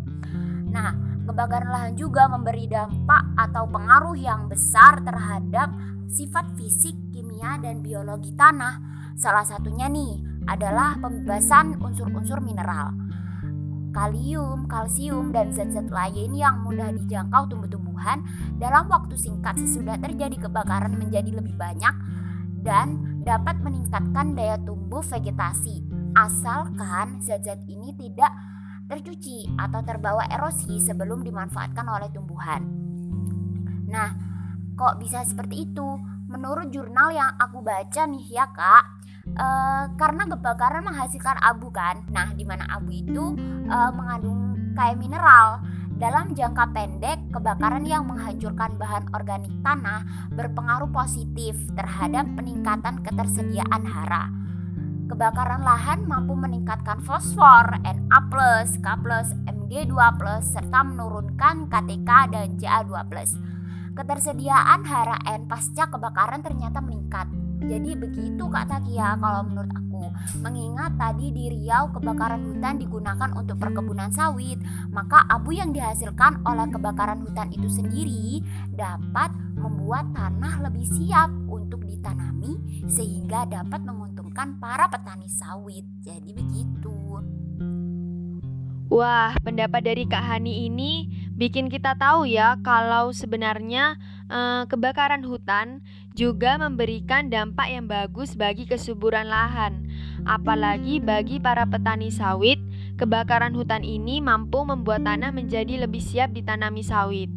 Nah, 0.69 1.10
Kebakaran 1.29 1.71
lahan 1.71 1.95
juga 1.95 2.27
memberi 2.27 2.67
dampak 2.67 3.37
atau 3.37 3.69
pengaruh 3.69 4.17
yang 4.17 4.49
besar 4.49 5.01
terhadap 5.05 5.71
sifat 6.11 6.59
fisik, 6.59 6.97
kimia, 7.15 7.61
dan 7.63 7.85
biologi 7.85 8.35
tanah. 8.35 8.83
Salah 9.15 9.47
satunya 9.47 9.87
nih 9.87 10.19
adalah 10.49 10.99
pembebasan 10.99 11.79
unsur-unsur 11.79 12.43
mineral. 12.43 12.97
Kalium, 13.91 14.71
kalsium, 14.71 15.35
dan 15.35 15.51
zat-zat 15.51 15.91
lain 15.91 16.35
yang 16.35 16.63
mudah 16.63 16.95
dijangkau 16.95 17.51
tumbuh-tumbuhan 17.51 18.23
dalam 18.59 18.87
waktu 18.87 19.19
singkat 19.19 19.59
sesudah 19.59 19.99
terjadi 19.99 20.47
kebakaran 20.47 20.95
menjadi 20.95 21.35
lebih 21.35 21.59
banyak 21.59 21.95
dan 22.63 23.21
dapat 23.27 23.59
meningkatkan 23.61 24.39
daya 24.39 24.57
tumbuh 24.63 25.03
vegetasi 25.03 25.83
asalkan 26.15 27.19
zat-zat 27.23 27.61
ini 27.67 27.95
tidak 27.99 28.31
tercuci 28.91 29.47
atau 29.55 29.81
terbawa 29.87 30.27
erosi 30.27 30.83
sebelum 30.83 31.23
dimanfaatkan 31.23 31.87
oleh 31.87 32.11
tumbuhan. 32.11 32.67
Nah, 33.87 34.11
kok 34.75 34.99
bisa 34.99 35.23
seperti 35.23 35.71
itu? 35.71 35.89
Menurut 36.27 36.75
jurnal 36.75 37.15
yang 37.15 37.31
aku 37.39 37.63
baca 37.63 38.03
nih 38.11 38.27
ya 38.27 38.51
kak, 38.51 38.85
e, 39.31 39.47
karena 39.95 40.27
kebakaran 40.27 40.83
menghasilkan 40.83 41.39
abu 41.39 41.71
kan. 41.71 42.03
Nah, 42.11 42.35
di 42.35 42.43
mana 42.43 42.67
abu 42.71 42.91
itu 42.91 43.39
e, 43.71 43.79
mengandung 43.95 44.75
kayak 44.75 44.99
mineral. 44.99 45.63
Dalam 46.01 46.33
jangka 46.33 46.73
pendek, 46.73 47.29
kebakaran 47.29 47.85
yang 47.85 48.09
menghancurkan 48.09 48.73
bahan 48.81 49.05
organik 49.13 49.53
tanah 49.61 50.01
berpengaruh 50.33 50.89
positif 50.89 51.53
terhadap 51.77 52.25
peningkatan 52.41 53.05
ketersediaan 53.05 53.85
hara 53.85 54.40
Kebakaran 55.11 55.67
lahan 55.67 56.07
mampu 56.07 56.39
meningkatkan 56.39 57.03
fosfor, 57.03 57.83
Na+, 57.83 58.19
K+, 58.79 58.87
Mg2+, 59.43 59.91
serta 60.39 60.87
menurunkan 60.87 61.67
KTK 61.67 62.11
dan 62.31 62.55
Ca2+. 62.55 63.11
Ketersediaan 63.91 64.87
hara 64.87 65.19
N 65.27 65.51
pasca 65.51 65.91
kebakaran 65.91 66.47
ternyata 66.47 66.79
meningkat. 66.79 67.27
Jadi 67.59 67.99
begitu 67.99 68.47
Kak 68.47 68.71
Takia 68.71 69.19
kalau 69.19 69.51
menurut 69.51 69.75
aku. 69.75 70.15
Mengingat 70.47 70.95
tadi 70.95 71.35
di 71.35 71.59
Riau 71.59 71.91
kebakaran 71.91 72.47
hutan 72.47 72.79
digunakan 72.79 73.35
untuk 73.35 73.59
perkebunan 73.59 74.15
sawit, 74.15 74.63
maka 74.95 75.27
abu 75.27 75.59
yang 75.59 75.75
dihasilkan 75.75 76.39
oleh 76.47 76.71
kebakaran 76.71 77.27
hutan 77.27 77.51
itu 77.51 77.67
sendiri 77.67 78.47
dapat 78.73 79.35
membuat 79.59 80.07
tanah 80.15 80.71
lebih 80.71 80.87
siap 80.87 81.29
untuk 81.51 81.85
ditanami 81.85 82.57
sehingga 82.89 83.45
dapat 83.45 83.85
para 84.61 84.89
petani 84.89 85.29
sawit. 85.29 85.85
Jadi 86.01 86.33
begitu. 86.33 86.95
Wah, 88.91 89.39
pendapat 89.47 89.87
dari 89.87 90.03
Kak 90.03 90.19
Hani 90.19 90.67
ini 90.67 91.07
bikin 91.39 91.71
kita 91.71 91.95
tahu 91.95 92.27
ya 92.27 92.59
kalau 92.59 93.15
sebenarnya 93.15 93.95
eh, 94.27 94.67
kebakaran 94.67 95.23
hutan 95.23 95.79
juga 96.19 96.59
memberikan 96.59 97.31
dampak 97.31 97.71
yang 97.71 97.87
bagus 97.87 98.35
bagi 98.35 98.67
kesuburan 98.67 99.31
lahan. 99.31 99.87
Apalagi 100.27 100.99
bagi 100.99 101.39
para 101.39 101.71
petani 101.71 102.11
sawit, 102.11 102.59
kebakaran 102.99 103.55
hutan 103.55 103.87
ini 103.87 104.19
mampu 104.19 104.67
membuat 104.67 105.07
tanah 105.07 105.31
menjadi 105.31 105.87
lebih 105.87 106.03
siap 106.03 106.35
ditanami 106.35 106.83
sawit. 106.83 107.31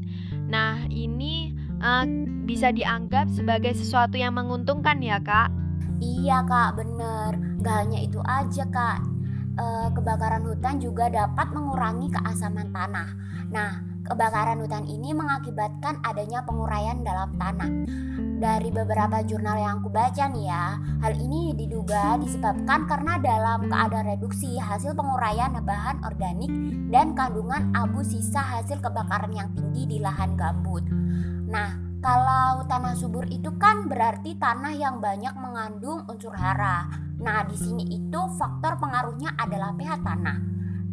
Nah, 0.50 0.90
ini 0.90 1.54
eh, 1.86 2.06
bisa 2.50 2.74
dianggap 2.74 3.30
sebagai 3.30 3.78
sesuatu 3.78 4.18
yang 4.18 4.34
menguntungkan 4.34 5.06
ya, 5.06 5.22
Kak? 5.22 5.63
Iya, 6.02 6.46
Kak, 6.48 6.80
bener. 6.80 7.32
Gak 7.62 7.76
hanya 7.86 8.00
itu 8.02 8.20
aja, 8.24 8.64
Kak 8.70 9.14
uh, 9.58 9.90
kebakaran 9.94 10.44
hutan 10.46 10.82
juga 10.82 11.10
dapat 11.10 11.48
mengurangi 11.54 12.10
keasaman 12.14 12.74
tanah. 12.74 13.10
Nah, 13.54 13.72
kebakaran 14.08 14.60
hutan 14.62 14.86
ini 14.90 15.14
mengakibatkan 15.14 16.02
adanya 16.02 16.42
penguraian 16.44 17.02
dalam 17.06 17.34
tanah. 17.38 17.70
Dari 18.44 18.70
beberapa 18.76 19.24
jurnal 19.24 19.56
yang 19.56 19.80
aku 19.80 19.88
baca 19.88 20.28
nih 20.28 20.52
ya, 20.52 20.76
hal 21.00 21.14
ini 21.16 21.56
diduga 21.56 22.20
disebabkan 22.20 22.84
karena 22.92 23.16
dalam 23.24 23.72
keadaan 23.72 24.20
reduksi 24.20 24.60
hasil 24.60 24.92
penguraian 25.00 25.56
bahan 25.64 26.04
organik 26.04 26.52
dan 26.92 27.16
kandungan 27.16 27.72
abu 27.72 28.04
sisa 28.04 28.44
hasil 28.44 28.84
kebakaran 28.84 29.32
yang 29.32 29.48
tinggi 29.56 29.88
di 29.88 29.98
lahan 30.04 30.36
gambut. 30.36 30.84
Nah, 31.48 31.83
kalau 32.04 32.68
tanah 32.68 33.00
subur 33.00 33.24
itu 33.32 33.56
kan 33.56 33.88
berarti 33.88 34.36
tanah 34.36 34.76
yang 34.76 35.00
banyak 35.00 35.32
mengandung 35.40 36.04
unsur 36.12 36.36
hara. 36.36 36.92
Nah, 37.24 37.48
di 37.48 37.56
sini 37.56 37.88
itu 37.96 38.20
faktor 38.36 38.76
pengaruhnya 38.76 39.32
adalah 39.40 39.72
pH 39.72 40.04
tanah. 40.04 40.38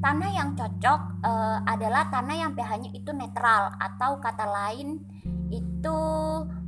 Tanah 0.00 0.30
yang 0.30 0.54
cocok 0.54 1.00
e, 1.20 1.32
adalah 1.66 2.08
tanah 2.08 2.36
yang 2.38 2.52
pH-nya 2.54 2.94
itu 2.94 3.10
netral 3.10 3.74
atau 3.76 4.22
kata 4.22 4.46
lain 4.48 5.02
itu 5.50 5.98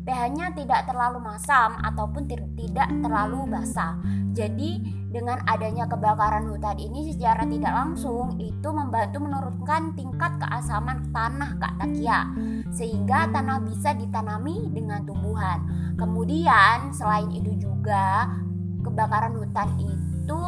pH-nya 0.02 0.58
tidak 0.58 0.90
terlalu 0.90 1.22
masam 1.22 1.78
ataupun 1.78 2.26
tidak 2.58 2.90
terlalu 2.98 3.46
basah. 3.46 3.94
Jadi 4.34 4.82
dengan 5.14 5.38
adanya 5.46 5.86
kebakaran 5.86 6.50
hutan 6.50 6.82
ini 6.82 7.14
secara 7.14 7.46
tidak 7.46 7.72
langsung 7.72 8.42
itu 8.42 8.68
membantu 8.74 9.22
menurunkan 9.22 9.94
tingkat 9.94 10.34
keasaman 10.42 11.14
tanah 11.14 11.50
Kak 11.62 11.74
Takia 11.78 12.26
sehingga 12.72 13.28
tanah 13.28 13.60
bisa 13.68 13.92
ditanami 13.92 14.72
dengan 14.72 15.04
tumbuhan. 15.04 15.60
Kemudian 16.00 16.90
selain 16.96 17.28
itu 17.36 17.52
juga 17.60 18.32
kebakaran 18.80 19.36
hutan 19.36 19.76
itu 19.78 20.40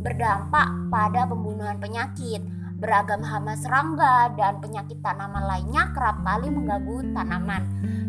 berdampak 0.00 0.88
pada 0.88 1.28
pembunuhan 1.28 1.76
penyakit. 1.76 2.40
Beragam 2.76 3.24
hama 3.24 3.56
serangga 3.56 4.36
dan 4.36 4.60
penyakit 4.60 5.00
tanaman 5.00 5.48
lainnya 5.48 5.92
kerap 5.96 6.20
kali 6.20 6.52
mengganggu 6.52 7.12
tanaman. 7.16 7.62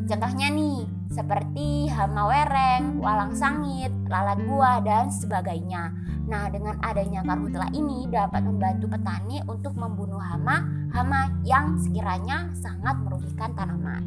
Contohnya 0.08 0.48
nih, 0.48 0.88
seperti 1.12 1.92
hama 1.92 2.32
wereng, 2.32 3.04
walang 3.04 3.36
sangit, 3.36 3.92
lalat 4.08 4.40
buah, 4.48 4.80
dan 4.80 5.12
sebagainya. 5.12 5.92
Nah, 6.32 6.48
dengan 6.48 6.80
adanya 6.80 7.28
karhutla 7.28 7.68
ini 7.76 8.08
dapat 8.08 8.40
membantu 8.48 8.88
petani 8.88 9.44
untuk 9.52 9.76
membunuh 9.76 10.20
hama-hama 10.20 11.28
yang 11.44 11.76
sekiranya 11.76 12.48
sangat 12.56 12.96
merugikan 13.04 13.52
tanaman. 13.52 14.04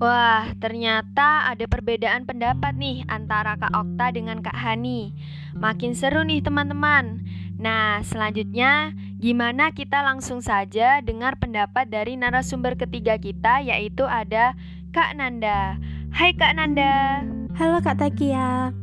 Wah, 0.00 0.48
ternyata 0.60 1.48
ada 1.52 1.64
perbedaan 1.68 2.24
pendapat 2.24 2.72
nih 2.76 3.04
antara 3.08 3.56
Kak 3.56 3.72
Okta 3.72 4.12
dengan 4.12 4.40
Kak 4.40 4.56
Hani. 4.56 5.12
Makin 5.56 5.92
seru 5.92 6.24
nih 6.24 6.40
teman-teman. 6.40 7.20
Nah, 7.60 8.00
selanjutnya 8.00 8.96
gimana 9.20 9.76
kita 9.76 10.00
langsung 10.00 10.40
saja 10.40 11.04
dengar 11.04 11.36
pendapat 11.36 11.92
dari 11.92 12.16
narasumber 12.16 12.80
ketiga 12.80 13.20
kita 13.20 13.60
yaitu 13.60 14.08
ada 14.08 14.56
Kak 14.90 15.14
Nanda. 15.14 15.78
Hai 16.10 16.34
Kak 16.34 16.58
Nanda. 16.58 17.22
Halo 17.54 17.78
Kak 17.78 18.02
Takia. 18.02 18.74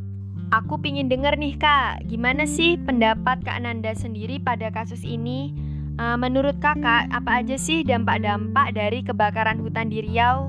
Aku 0.56 0.80
pingin 0.80 1.12
denger 1.12 1.36
nih 1.36 1.60
Kak, 1.60 2.08
gimana 2.08 2.48
sih 2.48 2.80
pendapat 2.80 3.44
Kak 3.44 3.60
Nanda 3.60 3.92
sendiri 3.92 4.40
pada 4.40 4.72
kasus 4.72 5.04
ini? 5.04 5.52
Uh, 6.00 6.16
menurut 6.16 6.56
kakak, 6.64 7.12
apa 7.12 7.44
aja 7.44 7.60
sih 7.60 7.84
dampak-dampak 7.84 8.72
dari 8.72 9.04
kebakaran 9.04 9.60
hutan 9.60 9.92
di 9.92 10.00
Riau? 10.00 10.48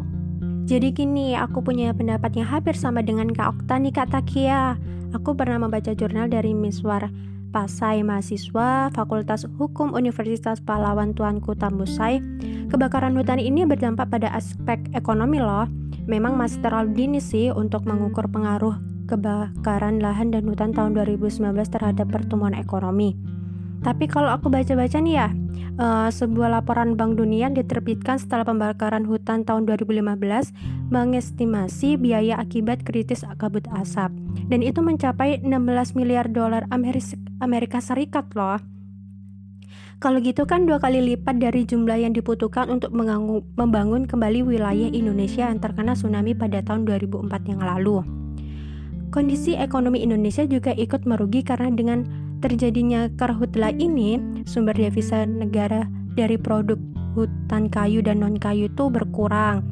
Jadi 0.64 0.96
gini, 0.96 1.36
aku 1.36 1.60
punya 1.60 1.92
pendapat 1.92 2.40
yang 2.40 2.48
hampir 2.48 2.80
sama 2.80 3.04
dengan 3.04 3.28
Kak 3.28 3.60
Okta 3.60 3.84
nih 3.84 3.92
Kak 3.92 4.16
Takia. 4.16 4.80
Aku 5.12 5.36
pernah 5.36 5.60
membaca 5.60 5.92
jurnal 5.92 6.32
dari 6.32 6.56
Miswar 6.56 7.12
Pasai 7.50 8.06
mahasiswa 8.06 8.94
Fakultas 8.94 9.50
Hukum 9.58 9.98
Universitas 9.98 10.62
Pahlawan 10.62 11.18
Tuanku 11.18 11.58
Tambusai. 11.58 12.22
Kebakaran 12.70 13.18
hutan 13.18 13.42
ini 13.42 13.66
berdampak 13.66 14.14
pada 14.14 14.30
aspek 14.38 14.78
ekonomi 14.94 15.42
loh. 15.42 15.66
Memang 16.06 16.38
masih 16.38 16.62
terlalu 16.62 16.94
dini 16.94 17.18
sih 17.18 17.50
untuk 17.50 17.90
mengukur 17.90 18.30
pengaruh 18.30 18.78
kebakaran 19.10 19.98
lahan 19.98 20.30
dan 20.30 20.46
hutan 20.46 20.70
tahun 20.78 20.94
2019 20.94 21.42
terhadap 21.74 22.06
pertumbuhan 22.14 22.54
ekonomi. 22.54 23.18
Tapi 23.80 24.12
kalau 24.12 24.28
aku 24.28 24.52
baca-baca 24.52 25.00
nih 25.00 25.16
ya, 25.16 25.28
uh, 25.80 26.10
sebuah 26.12 26.60
laporan 26.60 27.00
Bank 27.00 27.16
Dunia 27.16 27.48
diterbitkan 27.48 28.20
setelah 28.20 28.44
pembakaran 28.44 29.08
hutan 29.08 29.48
tahun 29.48 29.66
2015 29.66 30.52
mengestimasi 30.92 31.96
biaya 31.96 32.36
akibat 32.38 32.84
kritis 32.84 33.24
kabut 33.40 33.64
asap 33.80 34.12
dan 34.52 34.60
itu 34.60 34.84
mencapai 34.84 35.40
16 35.42 35.96
miliar 35.96 36.28
dolar 36.28 36.68
Amerika 37.40 37.80
Serikat 37.80 38.28
loh. 38.36 38.60
Kalau 40.00 40.24
gitu 40.24 40.48
kan 40.48 40.64
dua 40.64 40.80
kali 40.80 41.04
lipat 41.04 41.44
dari 41.44 41.68
jumlah 41.68 42.00
yang 42.00 42.16
dibutuhkan 42.16 42.72
untuk 42.72 42.96
membangun 42.96 44.08
kembali 44.08 44.48
wilayah 44.48 44.88
Indonesia 44.96 45.52
yang 45.52 45.60
terkena 45.60 45.92
tsunami 45.92 46.32
pada 46.32 46.64
tahun 46.64 46.88
2004 46.88 47.28
yang 47.52 47.60
lalu. 47.60 48.00
Kondisi 49.12 49.60
ekonomi 49.60 50.00
Indonesia 50.00 50.48
juga 50.48 50.72
ikut 50.72 51.04
merugi 51.04 51.44
karena 51.44 51.68
dengan 51.76 52.08
terjadinya 52.40 53.12
karhutla 53.20 53.72
ini, 53.76 54.20
sumber 54.48 54.76
devisa 54.76 55.24
negara 55.28 55.88
dari 56.16 56.36
produk 56.40 56.80
hutan 57.14 57.68
kayu 57.68 58.00
dan 58.00 58.24
non 58.24 58.40
kayu 58.40 58.72
itu 58.72 58.86
berkurang. 58.88 59.64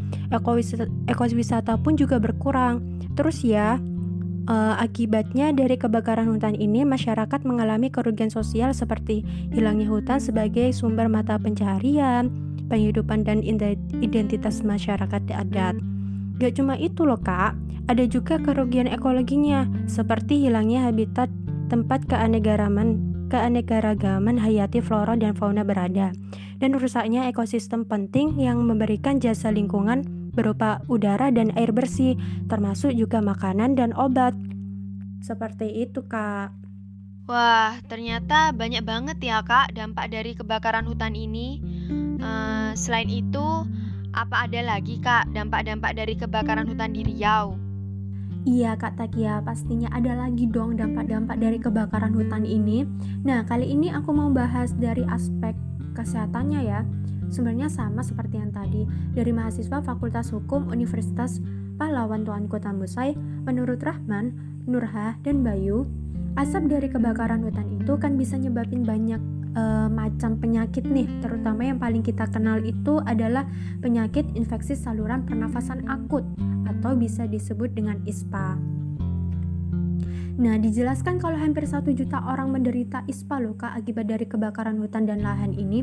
Ekowisata, 1.07 1.79
pun 1.79 1.95
juga 1.95 2.19
berkurang. 2.19 2.83
Terus 3.15 3.41
ya, 3.41 3.79
uh, 4.47 4.75
akibatnya 4.79 5.51
dari 5.53 5.75
kebakaran 5.79 6.27
hutan 6.31 6.55
ini 6.57 6.83
masyarakat 6.87 7.43
mengalami 7.43 7.91
kerugian 7.91 8.31
sosial 8.31 8.75
seperti 8.75 9.23
hilangnya 9.51 9.87
hutan 9.87 10.19
sebagai 10.19 10.71
sumber 10.75 11.07
mata 11.11 11.37
pencaharian, 11.37 12.31
penghidupan 12.67 13.23
dan 13.23 13.43
identitas 14.01 14.63
masyarakat 14.63 15.21
adat. 15.31 15.75
Gak 16.37 16.59
cuma 16.59 16.77
itu 16.77 17.01
loh 17.07 17.17
kak, 17.17 17.57
ada 17.87 18.03
juga 18.05 18.37
kerugian 18.37 18.85
ekologinya 18.85 19.65
seperti 19.87 20.43
hilangnya 20.43 20.91
habitat 20.91 21.31
tempat 21.67 22.07
keanekaragaman 22.07 23.15
keanekaragaman 23.27 24.39
hayati 24.39 24.79
flora 24.79 25.19
dan 25.19 25.35
fauna 25.35 25.67
berada, 25.67 26.15
dan 26.63 26.71
rusaknya 26.73 27.27
ekosistem 27.27 27.83
penting 27.83 28.39
yang 28.39 28.63
memberikan 28.63 29.19
jasa 29.19 29.51
lingkungan 29.51 30.07
berupa 30.31 30.79
udara 30.87 31.33
dan 31.33 31.51
air 31.59 31.75
bersih, 31.75 32.15
termasuk 32.47 32.93
juga 32.95 33.19
makanan 33.19 33.75
dan 33.75 33.91
obat. 33.97 34.37
Seperti 35.19 35.83
itu, 35.83 36.05
Kak. 36.05 36.53
Wah, 37.27 37.75
ternyata 37.91 38.55
banyak 38.55 38.85
banget 38.87 39.17
ya, 39.19 39.43
Kak, 39.43 39.75
dampak 39.75 40.13
dari 40.13 40.31
kebakaran 40.37 40.87
hutan 40.87 41.11
ini. 41.11 41.59
Uh, 42.21 42.71
selain 42.77 43.11
itu, 43.11 43.67
apa 44.15 44.47
ada 44.47 44.61
lagi, 44.63 45.01
Kak, 45.03 45.35
dampak-dampak 45.35 45.91
dari 45.97 46.15
kebakaran 46.15 46.69
hutan 46.69 46.95
di 46.95 47.03
Riau? 47.03 47.66
Iya 48.47 48.79
Kak 48.79 48.95
Takia, 48.95 49.43
pastinya 49.43 49.91
ada 49.91 50.15
lagi 50.15 50.47
dong 50.47 50.79
dampak-dampak 50.79 51.35
dari 51.35 51.59
kebakaran 51.59 52.15
hutan 52.15 52.47
ini. 52.47 52.87
Nah, 53.27 53.43
kali 53.43 53.67
ini 53.67 53.91
aku 53.91 54.15
mau 54.15 54.31
bahas 54.31 54.71
dari 54.71 55.03
aspek 55.03 55.51
kesehatannya 55.91 56.63
ya. 56.63 56.87
Sebenarnya 57.27 57.67
sama 57.67 58.07
seperti 58.07 58.39
yang 58.39 58.55
tadi. 58.55 58.87
Dari 58.87 59.35
mahasiswa 59.35 59.83
Fakultas 59.83 60.31
Hukum 60.31 60.71
Universitas 60.71 61.43
Pahlawan 61.75 62.23
Tuan 62.23 62.47
Kota 62.47 62.71
Musai, 62.71 63.19
menurut 63.43 63.83
Rahman, 63.83 64.31
Nurha, 64.63 65.19
dan 65.27 65.43
Bayu, 65.43 65.83
asap 66.39 66.71
dari 66.71 66.87
kebakaran 66.87 67.43
hutan 67.43 67.67
itu 67.67 67.99
kan 67.99 68.15
bisa 68.15 68.39
nyebabin 68.39 68.87
banyak 68.87 69.19
uh, 69.59 69.91
macam 69.91 70.39
penyakit 70.39 70.87
nih, 70.87 71.09
terutama 71.19 71.67
yang 71.67 71.83
paling 71.83 71.99
kita 71.99 72.23
kenal 72.31 72.63
itu 72.63 73.03
adalah 73.03 73.43
penyakit 73.83 74.23
infeksi 74.39 74.79
saluran 74.79 75.27
pernafasan 75.27 75.83
akut 75.91 76.23
atau 76.67 76.99
bisa 76.99 77.23
disebut 77.23 77.71
dengan 77.71 78.03
ISPA. 78.03 78.59
Nah, 80.37 80.53
dijelaskan 80.61 81.17
kalau 81.17 81.33
hampir 81.33 81.65
satu 81.65 81.89
juta 81.89 82.21
orang 82.21 82.53
menderita 82.53 83.01
ISPA 83.09 83.41
loh 83.41 83.57
kak 83.57 83.73
akibat 83.73 84.05
dari 84.05 84.29
kebakaran 84.29 84.77
hutan 84.77 85.09
dan 85.09 85.25
lahan 85.25 85.49
ini. 85.57 85.81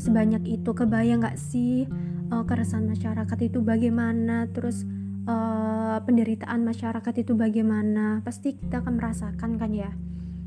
Sebanyak 0.00 0.48
itu 0.48 0.72
kebayang 0.72 1.20
nggak 1.20 1.36
sih 1.36 1.84
uh, 2.32 2.44
keresahan 2.48 2.88
masyarakat 2.88 3.38
itu 3.44 3.60
bagaimana? 3.60 4.48
Terus 4.56 4.88
uh, 5.28 6.00
penderitaan 6.00 6.64
masyarakat 6.64 7.14
itu 7.20 7.36
bagaimana? 7.36 8.24
Pasti 8.24 8.56
kita 8.56 8.80
akan 8.80 8.96
merasakan 8.96 9.60
kan 9.60 9.70
ya. 9.76 9.92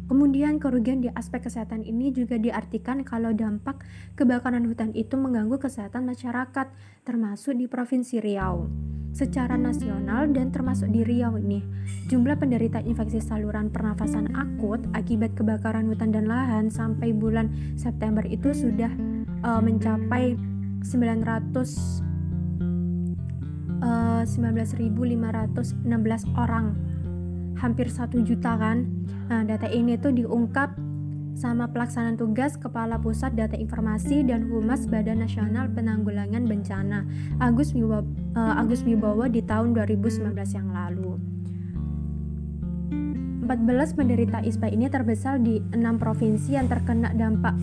Kemudian 0.04 0.60
kerugian 0.60 1.00
di 1.00 1.10
aspek 1.14 1.48
kesehatan 1.48 1.88
ini 1.88 2.12
juga 2.12 2.36
diartikan 2.36 3.08
kalau 3.08 3.32
dampak 3.32 3.82
kebakaran 4.20 4.68
hutan 4.68 4.92
itu 4.92 5.16
mengganggu 5.16 5.56
kesehatan 5.58 6.04
masyarakat, 6.04 6.68
termasuk 7.08 7.56
di 7.56 7.66
Provinsi 7.72 8.20
Riau. 8.20 8.68
Secara 9.14 9.56
nasional 9.62 10.26
dan 10.34 10.50
termasuk 10.50 10.90
di 10.90 11.06
Riau 11.06 11.38
ini, 11.38 11.62
jumlah 12.10 12.34
penderita 12.36 12.82
infeksi 12.82 13.22
saluran 13.22 13.70
pernafasan 13.70 14.34
akut 14.34 14.82
akibat 14.98 15.38
kebakaran 15.38 15.86
hutan 15.86 16.10
dan 16.10 16.26
lahan 16.26 16.74
sampai 16.74 17.14
bulan 17.14 17.54
September 17.78 18.26
itu 18.26 18.52
sudah 18.58 18.90
uh, 19.46 19.62
mencapai 19.62 20.34
900 20.82 22.04
uh, 23.86 24.24
19.516 24.26 25.86
orang 26.34 26.74
hampir 27.64 27.88
satu 27.88 28.20
juta 28.20 28.60
kan 28.60 28.84
nah 29.32 29.48
data 29.48 29.72
ini 29.72 29.96
tuh 29.96 30.12
diungkap 30.12 30.76
sama 31.34 31.66
pelaksanaan 31.66 32.14
tugas 32.14 32.62
Kepala 32.62 33.02
Pusat 33.02 33.34
Data 33.34 33.56
Informasi 33.58 34.22
dan 34.22 34.46
Humas 34.54 34.86
Badan 34.86 35.26
Nasional 35.26 35.66
Penanggulangan 35.74 36.46
Bencana 36.46 37.10
Agus 37.42 37.74
Wibowo, 37.74 38.06
uh, 38.38 38.62
Agus 38.62 38.86
Wibowo 38.86 39.26
di 39.26 39.42
tahun 39.42 39.74
2019 39.74 40.30
yang 40.54 40.70
lalu. 40.70 41.18
14 43.44 43.98
penderita 43.98 44.40
ISPA 44.40 44.72
ini 44.72 44.88
terbesar 44.88 45.42
di 45.42 45.60
enam 45.76 46.00
provinsi 46.00 46.56
yang 46.56 46.72
terkena 46.72 47.12
dampak 47.12 47.58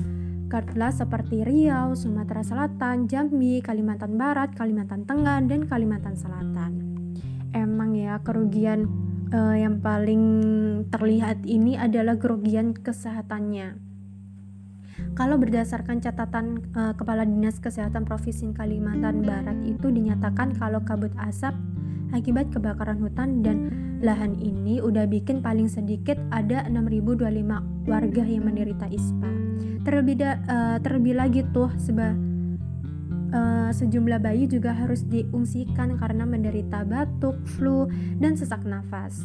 kartla 0.50 0.90
seperti 0.90 1.46
Riau, 1.46 1.94
Sumatera 1.94 2.42
Selatan, 2.42 3.06
Jambi, 3.06 3.62
Kalimantan 3.62 4.18
Barat, 4.18 4.50
Kalimantan 4.52 5.06
Tengah, 5.06 5.40
dan 5.46 5.64
Kalimantan 5.64 6.18
Selatan. 6.18 6.72
Emang 7.54 7.94
ya 7.94 8.18
kerugian 8.20 8.90
uh, 9.32 9.56
yang 9.56 9.78
paling 9.80 10.22
terlihat 10.90 11.42
ini 11.46 11.78
adalah 11.78 12.18
kerugian 12.18 12.74
kesehatannya. 12.74 13.78
Kalau 15.16 15.40
berdasarkan 15.40 15.98
catatan 16.04 16.60
uh, 16.76 16.92
Kepala 16.94 17.24
Dinas 17.24 17.58
Kesehatan 17.58 18.04
Provinsi 18.04 18.52
Kalimantan 18.52 19.24
Barat 19.24 19.56
itu 19.64 19.88
dinyatakan 19.90 20.54
kalau 20.60 20.84
kabut 20.84 21.12
asap 21.18 21.56
akibat 22.10 22.50
kebakaran 22.52 23.00
hutan 23.00 23.40
dan 23.40 23.70
lahan 24.00 24.36
ini 24.40 24.80
udah 24.80 25.04
bikin 25.06 25.44
paling 25.44 25.68
sedikit 25.68 26.16
ada 26.32 26.64
6025 26.68 27.88
warga 27.88 28.24
yang 28.24 28.44
menderita 28.48 28.86
ISPA. 28.88 29.30
Terlebih 29.80 30.16
da, 30.20 30.30
uh, 30.48 30.76
terlebih 30.80 31.16
lagi 31.16 31.40
tuh 31.52 31.72
seba 31.80 32.12
uh, 33.34 33.70
sejumlah 33.70 34.20
bayi 34.22 34.46
juga 34.46 34.74
harus 34.74 35.02
diungsikan 35.06 35.98
karena 35.98 36.26
menderita 36.26 36.86
batuk, 36.86 37.38
flu, 37.56 37.86
dan 38.18 38.34
sesak 38.36 38.62
nafas. 38.62 39.22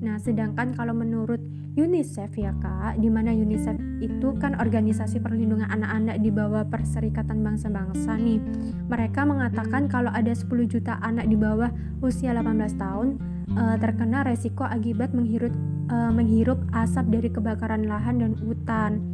Nah, 0.00 0.20
sedangkan 0.20 0.76
kalau 0.76 0.92
menurut 0.92 1.40
UNICEF 1.76 2.40
ya 2.40 2.56
Kak, 2.56 2.96
di 2.96 3.12
mana 3.12 3.36
UNICEF 3.36 3.76
itu 4.00 4.32
kan 4.40 4.56
organisasi 4.56 5.20
perlindungan 5.20 5.68
anak-anak 5.68 6.24
di 6.24 6.32
bawah 6.32 6.64
Perserikatan 6.64 7.44
Bangsa-Bangsa 7.44 8.16
nih. 8.16 8.40
Mereka 8.88 9.28
mengatakan 9.28 9.84
kalau 9.84 10.08
ada 10.08 10.32
10 10.32 10.48
juta 10.72 10.96
anak 11.04 11.28
di 11.28 11.36
bawah 11.36 11.68
usia 12.00 12.32
18 12.32 12.80
tahun 12.80 13.20
uh, 13.60 13.76
terkena 13.76 14.24
resiko 14.24 14.64
akibat 14.64 15.12
menghirup 15.12 15.52
uh, 15.92 16.08
menghirup 16.12 16.64
asap 16.72 17.12
dari 17.12 17.28
kebakaran 17.28 17.84
lahan 17.84 18.24
dan 18.24 18.32
hutan. 18.40 19.04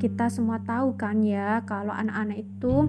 Kita 0.00 0.32
semua 0.32 0.60
tahu 0.64 0.96
kan 0.96 1.20
ya 1.20 1.60
kalau 1.68 1.92
anak-anak 1.92 2.48
itu 2.48 2.88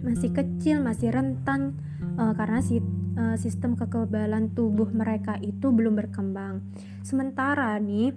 masih 0.00 0.30
kecil, 0.32 0.80
masih 0.80 1.12
rentan 1.12 1.76
uh, 2.16 2.32
karena 2.36 2.60
si, 2.64 2.80
uh, 3.16 3.36
sistem 3.36 3.76
kekebalan 3.76 4.52
tubuh 4.52 4.88
mereka 4.90 5.36
itu 5.40 5.72
belum 5.72 5.96
berkembang. 5.96 6.64
Sementara 7.04 7.76
nih 7.80 8.12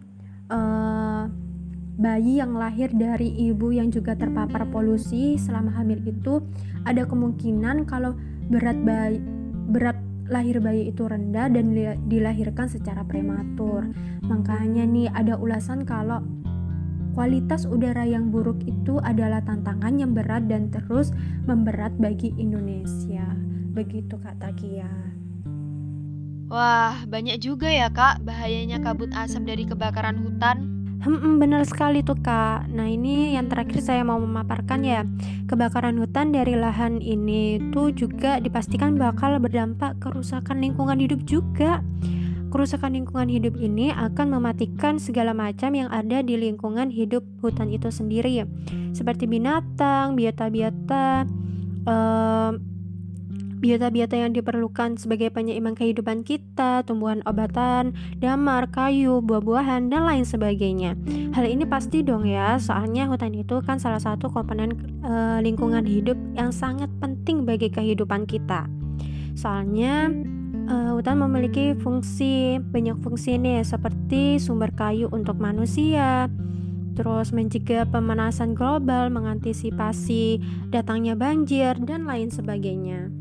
uh, 0.52 1.28
bayi 1.94 2.42
yang 2.42 2.58
lahir 2.58 2.90
dari 2.90 3.30
ibu 3.50 3.70
yang 3.70 3.94
juga 3.94 4.18
terpapar 4.18 4.66
polusi 4.74 5.38
selama 5.38 5.78
hamil 5.78 6.02
itu 6.10 6.42
ada 6.90 7.06
kemungkinan 7.06 7.86
kalau 7.86 8.18
berat 8.50 8.78
bayi 8.82 9.22
berat 9.70 9.98
lahir 10.28 10.64
bayi 10.64 10.90
itu 10.90 11.04
rendah 11.06 11.52
dan 11.52 11.76
dilahirkan 12.08 12.72
secara 12.72 13.04
prematur. 13.04 13.92
Makanya 14.24 14.88
nih 14.88 15.12
ada 15.12 15.36
ulasan 15.36 15.84
kalau 15.84 16.24
Kualitas 17.14 17.70
udara 17.70 18.10
yang 18.10 18.34
buruk 18.34 18.66
itu 18.66 18.98
adalah 19.06 19.38
tantangan 19.46 20.02
yang 20.02 20.18
berat 20.18 20.50
dan 20.50 20.74
terus 20.74 21.14
memberat 21.46 21.94
bagi 22.02 22.34
Indonesia. 22.42 23.24
Begitu 23.74 24.18
Kak 24.18 24.42
Takia. 24.42 24.90
Wah, 26.50 27.06
banyak 27.06 27.38
juga 27.38 27.70
ya 27.70 27.94
Kak 27.94 28.26
bahayanya 28.26 28.82
kabut 28.82 29.14
asap 29.14 29.46
dari 29.46 29.64
kebakaran 29.70 30.22
hutan. 30.26 30.74
Hmm, 31.04 31.36
benar 31.36 31.68
sekali 31.68 32.00
tuh 32.00 32.16
kak. 32.16 32.72
Nah 32.72 32.88
ini 32.88 33.36
yang 33.36 33.52
terakhir 33.52 33.84
saya 33.84 34.08
mau 34.08 34.16
memaparkan 34.24 34.88
ya 34.88 35.04
Kebakaran 35.52 36.00
hutan 36.00 36.32
dari 36.32 36.56
lahan 36.56 37.04
ini 37.04 37.60
tuh 37.76 37.92
juga 37.92 38.40
dipastikan 38.40 38.96
bakal 38.96 39.36
berdampak 39.44 40.00
kerusakan 40.00 40.64
lingkungan 40.64 41.04
hidup 41.04 41.20
juga 41.28 41.84
Kerusakan 42.54 42.94
lingkungan 42.94 43.34
hidup 43.34 43.58
ini 43.58 43.90
akan 43.90 44.38
mematikan 44.38 45.02
segala 45.02 45.34
macam 45.34 45.74
yang 45.74 45.90
ada 45.90 46.22
di 46.22 46.38
lingkungan 46.38 46.94
hidup 46.94 47.26
hutan 47.42 47.74
itu 47.74 47.90
sendiri, 47.90 48.46
seperti 48.94 49.26
binatang, 49.26 50.14
biota-biota, 50.14 51.26
uh, 51.90 52.54
biota-biota 53.58 54.22
yang 54.22 54.38
diperlukan 54.38 55.02
sebagai 55.02 55.34
penyeimbang 55.34 55.74
kehidupan 55.74 56.22
kita, 56.22 56.86
tumbuhan 56.86 57.26
obatan, 57.26 57.98
damar, 58.22 58.70
kayu, 58.70 59.24
buah-buahan, 59.26 59.90
dan 59.90 60.06
lain 60.06 60.22
sebagainya. 60.22 60.94
Hal 61.34 61.50
ini 61.50 61.66
pasti 61.66 62.06
dong 62.06 62.30
ya, 62.30 62.62
soalnya 62.62 63.10
hutan 63.10 63.34
itu 63.34 63.66
kan 63.66 63.82
salah 63.82 63.98
satu 63.98 64.30
komponen 64.30 64.78
uh, 65.02 65.42
lingkungan 65.42 65.90
hidup 65.90 66.22
yang 66.38 66.54
sangat 66.54 66.92
penting 67.02 67.50
bagi 67.50 67.74
kehidupan 67.74 68.30
kita. 68.30 68.70
Soalnya 69.34 70.14
hutan 71.04 71.20
memiliki 71.20 71.76
fungsi 71.84 72.64
banyak 72.64 72.96
fungsi 73.04 73.36
nih 73.36 73.60
seperti 73.68 74.40
sumber 74.40 74.72
kayu 74.72 75.12
untuk 75.12 75.36
manusia 75.36 76.32
terus 76.96 77.36
mencegah 77.36 77.84
pemanasan 77.92 78.56
global 78.56 79.12
mengantisipasi 79.12 80.40
datangnya 80.72 81.20
banjir 81.20 81.76
dan 81.84 82.08
lain 82.08 82.32
sebagainya 82.32 83.12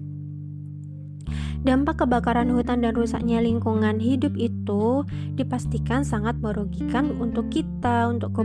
Dampak 1.67 2.07
kebakaran 2.07 2.55
hutan 2.55 2.87
dan 2.87 2.95
rusaknya 2.95 3.43
lingkungan 3.43 3.99
hidup 3.99 4.39
itu 4.39 5.03
dipastikan 5.35 6.07
sangat 6.07 6.39
merugikan 6.39 7.11
untuk 7.19 7.51
kita, 7.51 8.07
untuk 8.07 8.31
ke, 8.31 8.43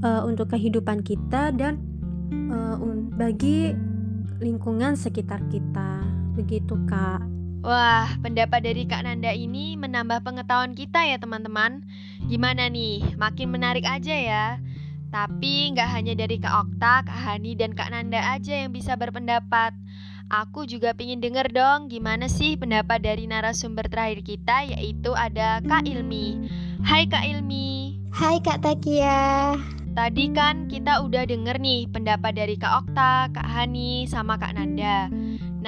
uh, 0.00 0.24
untuk 0.24 0.52
kehidupan 0.52 1.04
kita 1.04 1.52
dan 1.52 1.76
uh, 2.52 2.76
bagi 3.16 3.72
lingkungan 4.40 4.96
sekitar 4.96 5.44
kita. 5.48 6.04
Begitu, 6.36 6.76
Kak. 6.88 7.37
Wah, 7.58 8.06
pendapat 8.22 8.62
dari 8.62 8.86
Kak 8.86 9.02
Nanda 9.02 9.34
ini 9.34 9.74
menambah 9.74 10.22
pengetahuan 10.22 10.78
kita 10.78 11.02
ya 11.02 11.18
teman-teman. 11.18 11.82
Gimana 12.30 12.70
nih, 12.70 13.18
makin 13.18 13.50
menarik 13.50 13.82
aja 13.82 14.14
ya. 14.14 14.46
Tapi 15.10 15.74
nggak 15.74 15.90
hanya 15.90 16.14
dari 16.14 16.38
Kak 16.38 16.54
Okta, 16.54 17.02
Kak 17.02 17.18
Hani, 17.18 17.58
dan 17.58 17.74
Kak 17.74 17.90
Nanda 17.90 18.22
aja 18.22 18.62
yang 18.62 18.70
bisa 18.70 18.94
berpendapat. 18.94 19.74
Aku 20.28 20.68
juga 20.68 20.92
pingin 20.92 21.24
denger 21.24 21.48
dong 21.56 21.88
gimana 21.88 22.28
sih 22.28 22.60
pendapat 22.60 23.00
dari 23.00 23.24
narasumber 23.24 23.88
terakhir 23.88 24.20
kita 24.20 24.68
yaitu 24.76 25.16
ada 25.16 25.64
Kak 25.64 25.88
Ilmi. 25.88 26.52
Hai 26.84 27.08
Kak 27.08 27.24
Ilmi. 27.24 27.96
Hai 28.12 28.36
Kak 28.38 28.60
Takia. 28.60 29.56
Tadi 29.96 30.30
kan 30.30 30.70
kita 30.70 31.02
udah 31.02 31.26
denger 31.26 31.58
nih 31.58 31.90
pendapat 31.90 32.36
dari 32.36 32.54
Kak 32.54 32.86
Okta, 32.86 33.32
Kak 33.34 33.48
Hani, 33.48 34.06
sama 34.06 34.38
Kak 34.38 34.54
Nanda. 34.54 35.10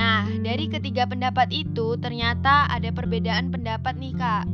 Nah, 0.01 0.25
dari 0.41 0.73
ketiga 0.73 1.05
pendapat 1.05 1.53
itu 1.53 2.01
ternyata 2.01 2.65
ada 2.73 2.89
perbedaan 2.89 3.53
pendapat 3.53 4.01
nih 4.01 4.17
kak. 4.17 4.49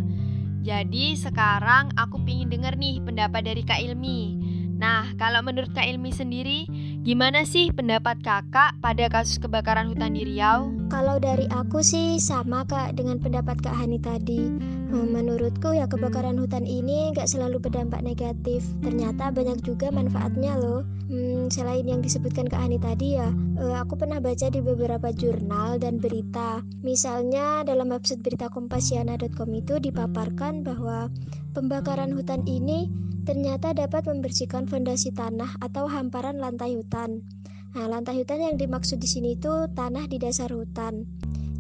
Jadi 0.66 1.14
sekarang 1.14 1.94
aku 1.94 2.18
pingin 2.26 2.50
denger 2.50 2.74
nih 2.74 2.98
pendapat 2.98 3.46
dari 3.46 3.62
Kak 3.62 3.78
Ilmi. 3.78 4.35
Nah, 4.74 5.14
kalau 5.14 5.38
menurut 5.46 5.70
Kak 5.70 5.87
Ilmi 5.87 6.11
sendiri, 6.11 6.66
gimana 7.06 7.46
sih 7.46 7.70
pendapat 7.70 8.18
kakak 8.18 8.74
pada 8.82 9.06
kasus 9.06 9.38
kebakaran 9.38 9.94
hutan 9.94 10.18
di 10.18 10.26
Riau? 10.26 10.74
Kalau 10.90 11.22
dari 11.22 11.46
aku 11.54 11.87
sih 11.87 12.18
sama 12.18 12.66
kak 12.66 12.98
dengan 12.98 13.22
pendapat 13.22 13.62
Kak 13.62 13.78
Hani 13.78 14.02
tadi. 14.02 14.42
Hmm, 14.87 15.11
menurutku 15.11 15.75
ya 15.75 15.90
kebakaran 15.90 16.38
hutan 16.38 16.62
ini 16.62 17.11
gak 17.11 17.27
selalu 17.27 17.59
berdampak 17.59 18.07
negatif. 18.07 18.62
Ternyata 18.87 19.35
banyak 19.35 19.59
juga 19.66 19.90
manfaatnya 19.90 20.55
loh. 20.55 20.87
Hmm, 21.11 21.51
selain 21.51 21.87
yang 21.87 22.03
disebutkan 22.03 22.46
Kak 22.46 22.62
Hani 22.62 22.79
tadi 22.79 23.18
ya, 23.18 23.31
uh, 23.59 23.83
aku 23.83 23.99
pernah 23.99 24.22
baca 24.22 24.46
di 24.46 24.62
beberapa 24.62 25.11
jurnal 25.11 25.83
dan 25.83 25.99
berita. 25.99 26.62
Misalnya 26.87 27.66
dalam 27.66 27.90
website 27.90 28.22
berita 28.22 28.46
kompasiana.com 28.46 29.51
itu 29.55 29.79
dipaparkan 29.83 30.62
bahwa 30.62 31.11
pembakaran 31.55 32.14
hutan 32.14 32.46
ini 32.46 32.87
ternyata 33.27 33.75
dapat 33.75 34.07
membersihkan 34.07 34.70
fondasi 34.70 35.11
tanah 35.11 35.59
atau 35.62 35.90
hamparan 35.90 36.38
lantai 36.38 36.79
hutan. 36.79 37.27
Nah, 37.75 37.90
lantai 37.90 38.22
hutan 38.22 38.38
yang 38.38 38.57
dimaksud 38.57 39.03
di 39.03 39.11
sini 39.11 39.35
itu 39.35 39.66
tanah 39.75 40.07
di 40.07 40.22
dasar 40.22 40.55
hutan. 40.55 41.05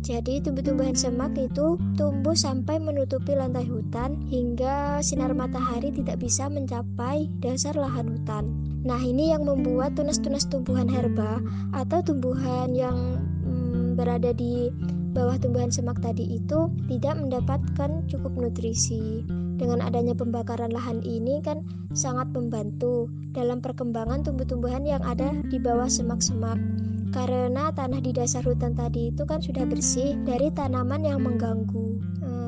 Jadi 0.06 0.38
tumbuh-tumbuhan 0.38 0.94
semak 0.94 1.34
itu 1.34 1.74
tumbuh 1.98 2.38
sampai 2.38 2.78
menutupi 2.78 3.34
lantai 3.34 3.66
hutan 3.66 4.14
hingga 4.30 5.02
sinar 5.02 5.34
matahari 5.34 5.90
tidak 5.90 6.22
bisa 6.22 6.46
mencapai 6.46 7.26
dasar 7.42 7.74
lahan 7.74 8.14
hutan. 8.14 8.54
Nah, 8.86 9.02
ini 9.02 9.34
yang 9.34 9.42
membuat 9.50 9.98
tunas-tunas 9.98 10.46
tumbuhan 10.46 10.86
herba 10.86 11.42
atau 11.74 12.06
tumbuhan 12.06 12.70
yang 12.70 13.18
hmm, 13.42 13.98
berada 13.98 14.30
di 14.30 14.70
bawah 15.10 15.42
tumbuhan 15.42 15.74
semak 15.74 15.98
tadi 15.98 16.38
itu 16.38 16.70
tidak 16.86 17.18
mendapatkan 17.18 18.06
cukup 18.06 18.30
nutrisi. 18.38 19.26
Dengan 19.58 19.82
adanya 19.82 20.14
pembakaran 20.14 20.70
lahan 20.70 21.02
ini 21.02 21.42
kan 21.42 21.66
sangat 21.98 22.30
membantu 22.30 23.10
dalam 23.34 23.58
perkembangan 23.58 24.22
tumbuh-tumbuhan 24.22 24.86
yang 24.86 25.02
ada 25.02 25.34
di 25.50 25.58
bawah 25.58 25.90
semak-semak. 25.90 26.62
Karena 27.14 27.74
tanah 27.74 28.00
di 28.02 28.10
dasar 28.14 28.42
hutan 28.46 28.74
tadi 28.74 29.10
itu 29.14 29.22
kan 29.26 29.42
sudah 29.42 29.66
bersih 29.66 30.18
dari 30.24 30.50
tanaman 30.54 31.02
yang 31.06 31.22
mengganggu. 31.22 31.98
Eh, 32.22 32.46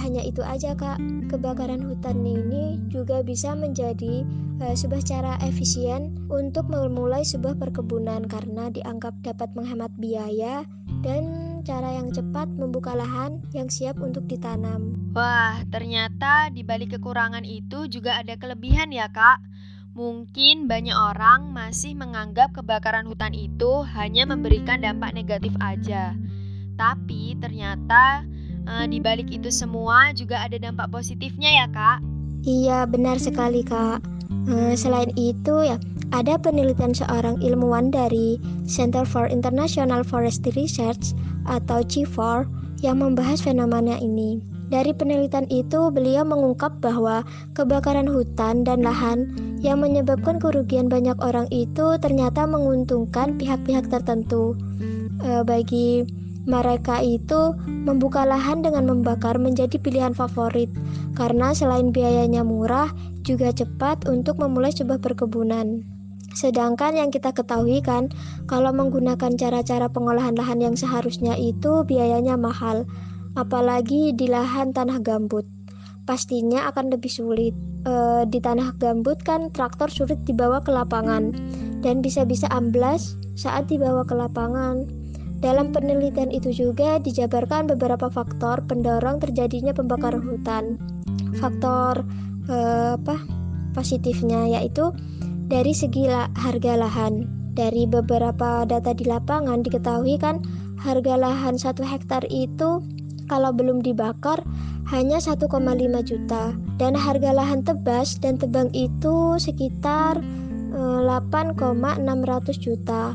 hanya 0.00 0.22
itu 0.24 0.40
aja 0.44 0.72
kak, 0.74 0.98
kebakaran 1.28 1.84
hutan 1.84 2.24
ini 2.24 2.80
juga 2.90 3.22
bisa 3.22 3.54
menjadi 3.54 4.26
uh, 4.58 4.74
sebuah 4.74 5.02
cara 5.04 5.32
efisien 5.44 6.16
untuk 6.32 6.66
memulai 6.66 7.22
sebuah 7.22 7.56
perkebunan 7.60 8.26
karena 8.26 8.72
dianggap 8.72 9.14
dapat 9.22 9.48
menghemat 9.54 9.92
biaya 10.00 10.64
dan 11.00 11.62
cara 11.62 11.96
yang 12.00 12.12
cepat 12.12 12.48
membuka 12.56 12.96
lahan 12.96 13.40
yang 13.52 13.68
siap 13.68 14.00
untuk 14.00 14.24
ditanam. 14.26 14.96
Wah, 15.12 15.62
ternyata 15.68 16.48
di 16.52 16.64
balik 16.64 16.98
kekurangan 16.98 17.44
itu 17.44 17.86
juga 17.86 18.20
ada 18.20 18.36
kelebihan 18.36 18.90
ya, 18.90 19.08
Kak. 19.08 19.40
Mungkin 20.00 20.64
banyak 20.64 20.96
orang 20.96 21.52
masih 21.52 21.92
menganggap 21.92 22.56
kebakaran 22.56 23.04
hutan 23.04 23.36
itu 23.36 23.84
hanya 23.84 24.24
memberikan 24.24 24.80
dampak 24.80 25.12
negatif 25.12 25.52
aja. 25.60 26.16
Tapi 26.80 27.36
ternyata 27.36 28.24
eh, 28.64 28.88
di 28.88 28.96
balik 28.96 29.28
itu 29.28 29.52
semua 29.52 30.16
juga 30.16 30.40
ada 30.40 30.56
dampak 30.56 30.88
positifnya 30.88 31.52
ya, 31.52 31.66
Kak. 31.68 32.00
Iya, 32.48 32.88
benar 32.88 33.20
sekali, 33.20 33.60
Kak. 33.60 34.00
Eh, 34.48 34.72
selain 34.72 35.12
itu 35.20 35.68
ya, 35.68 35.76
ada 36.16 36.40
penelitian 36.40 36.96
seorang 36.96 37.36
ilmuwan 37.44 37.92
dari 37.92 38.40
Center 38.64 39.04
for 39.04 39.28
International 39.28 40.00
Forestry 40.00 40.56
Research 40.56 41.12
atau 41.44 41.84
CIFOR 41.84 42.48
yang 42.80 43.04
membahas 43.04 43.44
fenomena 43.44 44.00
ini. 44.00 44.40
Dari 44.70 44.94
penelitian 44.94 45.50
itu, 45.50 45.90
beliau 45.90 46.22
mengungkap 46.22 46.78
bahwa 46.78 47.26
kebakaran 47.58 48.06
hutan 48.06 48.62
dan 48.62 48.86
lahan 48.86 49.34
yang 49.58 49.82
menyebabkan 49.82 50.38
kerugian 50.38 50.86
banyak 50.86 51.18
orang 51.18 51.50
itu 51.50 51.98
ternyata 51.98 52.46
menguntungkan 52.46 53.34
pihak-pihak 53.34 53.90
tertentu. 53.90 54.54
E, 55.20 55.42
bagi 55.42 56.06
mereka 56.46 57.02
itu, 57.02 57.52
membuka 57.66 58.22
lahan 58.22 58.62
dengan 58.62 58.86
membakar 58.86 59.36
menjadi 59.42 59.74
pilihan 59.76 60.14
favorit 60.14 60.70
karena 61.18 61.50
selain 61.50 61.90
biayanya 61.90 62.46
murah, 62.46 62.94
juga 63.26 63.52
cepat 63.52 64.06
untuk 64.06 64.38
memulai 64.38 64.72
sebuah 64.72 65.02
perkebunan. 65.02 65.82
Sedangkan 66.30 66.94
yang 66.94 67.10
kita 67.10 67.34
ketahui 67.34 67.82
kan, 67.82 68.06
kalau 68.46 68.70
menggunakan 68.70 69.34
cara-cara 69.34 69.90
pengolahan 69.90 70.38
lahan 70.38 70.62
yang 70.62 70.78
seharusnya 70.78 71.34
itu 71.34 71.82
biayanya 71.82 72.38
mahal, 72.38 72.86
apalagi 73.34 74.14
di 74.14 74.26
lahan 74.26 74.74
tanah 74.74 75.02
gambut. 75.02 75.46
Pastinya 76.08 76.66
akan 76.72 76.90
lebih 76.90 77.10
sulit. 77.12 77.54
E, 77.86 78.24
di 78.28 78.42
tanah 78.42 78.76
gambut 78.76 79.20
kan 79.22 79.48
traktor 79.54 79.88
sulit 79.88 80.20
dibawa 80.28 80.60
ke 80.60 80.68
lapangan 80.68 81.32
dan 81.80 82.04
bisa-bisa 82.04 82.50
amblas 82.52 83.14
saat 83.38 83.70
dibawa 83.70 84.02
ke 84.04 84.12
lapangan. 84.16 84.84
Dalam 85.40 85.72
penelitian 85.72 86.28
itu 86.28 86.52
juga 86.52 87.00
dijabarkan 87.00 87.72
beberapa 87.72 88.12
faktor 88.12 88.60
pendorong 88.68 89.22
terjadinya 89.24 89.72
pembakaran 89.72 90.20
hutan. 90.20 90.76
Faktor 91.38 92.04
e, 92.50 92.56
apa? 92.98 93.16
positifnya 93.70 94.50
yaitu 94.50 94.90
dari 95.46 95.70
segi 95.70 96.06
la 96.06 96.26
harga 96.34 96.74
lahan, 96.78 97.26
dari 97.54 97.86
beberapa 97.86 98.62
data 98.66 98.94
di 98.94 99.06
lapangan 99.06 99.62
diketahui 99.66 100.18
kan 100.18 100.42
harga 100.78 101.14
lahan 101.18 101.58
satu 101.58 101.82
hektar 101.82 102.22
itu 102.30 102.80
kalau 103.30 103.54
belum 103.54 103.78
dibakar 103.86 104.42
hanya 104.90 105.22
1,5 105.22 105.46
juta 106.02 106.50
dan 106.82 106.98
harga 106.98 107.30
lahan 107.30 107.62
tebas 107.62 108.18
dan 108.18 108.34
tebang 108.34 108.74
itu 108.74 109.38
sekitar 109.38 110.18
8,600 110.74 111.70
eh, 112.50 112.58
juta. 112.58 113.14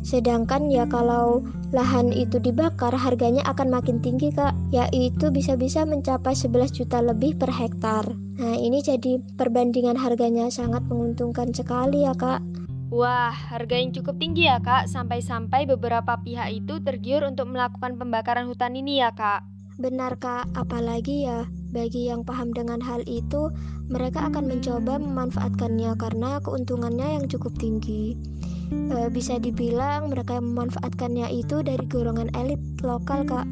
Sedangkan 0.00 0.72
ya 0.72 0.88
kalau 0.88 1.44
lahan 1.76 2.08
itu 2.08 2.40
dibakar 2.40 2.96
harganya 2.96 3.44
akan 3.44 3.68
makin 3.68 4.00
tinggi 4.00 4.32
kak, 4.32 4.56
yaitu 4.72 5.28
bisa-bisa 5.28 5.84
mencapai 5.84 6.32
11 6.32 6.72
juta 6.72 7.04
lebih 7.04 7.36
per 7.36 7.52
hektar. 7.52 8.08
Nah, 8.40 8.56
ini 8.56 8.80
jadi 8.80 9.20
perbandingan 9.36 10.00
harganya 10.00 10.48
sangat 10.48 10.80
menguntungkan 10.88 11.52
sekali 11.52 12.08
ya, 12.08 12.16
Kak. 12.16 12.40
Wah, 12.90 13.30
harga 13.30 13.78
yang 13.78 13.94
cukup 13.94 14.18
tinggi 14.18 14.50
ya, 14.50 14.58
Kak. 14.58 14.90
Sampai-sampai 14.90 15.62
beberapa 15.70 16.18
pihak 16.26 16.50
itu 16.50 16.82
tergiur 16.82 17.22
untuk 17.22 17.46
melakukan 17.46 17.94
pembakaran 17.94 18.50
hutan 18.50 18.74
ini 18.74 18.98
ya, 18.98 19.14
Kak. 19.14 19.46
Benar, 19.78 20.18
Kak. 20.18 20.50
Apalagi 20.58 21.22
ya, 21.22 21.46
bagi 21.70 22.10
yang 22.10 22.26
paham 22.26 22.50
dengan 22.50 22.82
hal 22.82 23.06
itu, 23.06 23.54
mereka 23.86 24.26
akan 24.26 24.50
mencoba 24.50 24.98
memanfaatkannya 24.98 25.94
karena 26.02 26.42
keuntungannya 26.42 27.22
yang 27.22 27.24
cukup 27.30 27.54
tinggi. 27.62 28.18
E, 28.74 29.06
bisa 29.14 29.38
dibilang 29.38 30.10
mereka 30.10 30.42
yang 30.42 30.50
memanfaatkannya 30.50 31.30
itu 31.30 31.62
dari 31.62 31.86
golongan 31.86 32.34
elit 32.34 32.58
lokal, 32.82 33.22
Kak. 33.22 33.46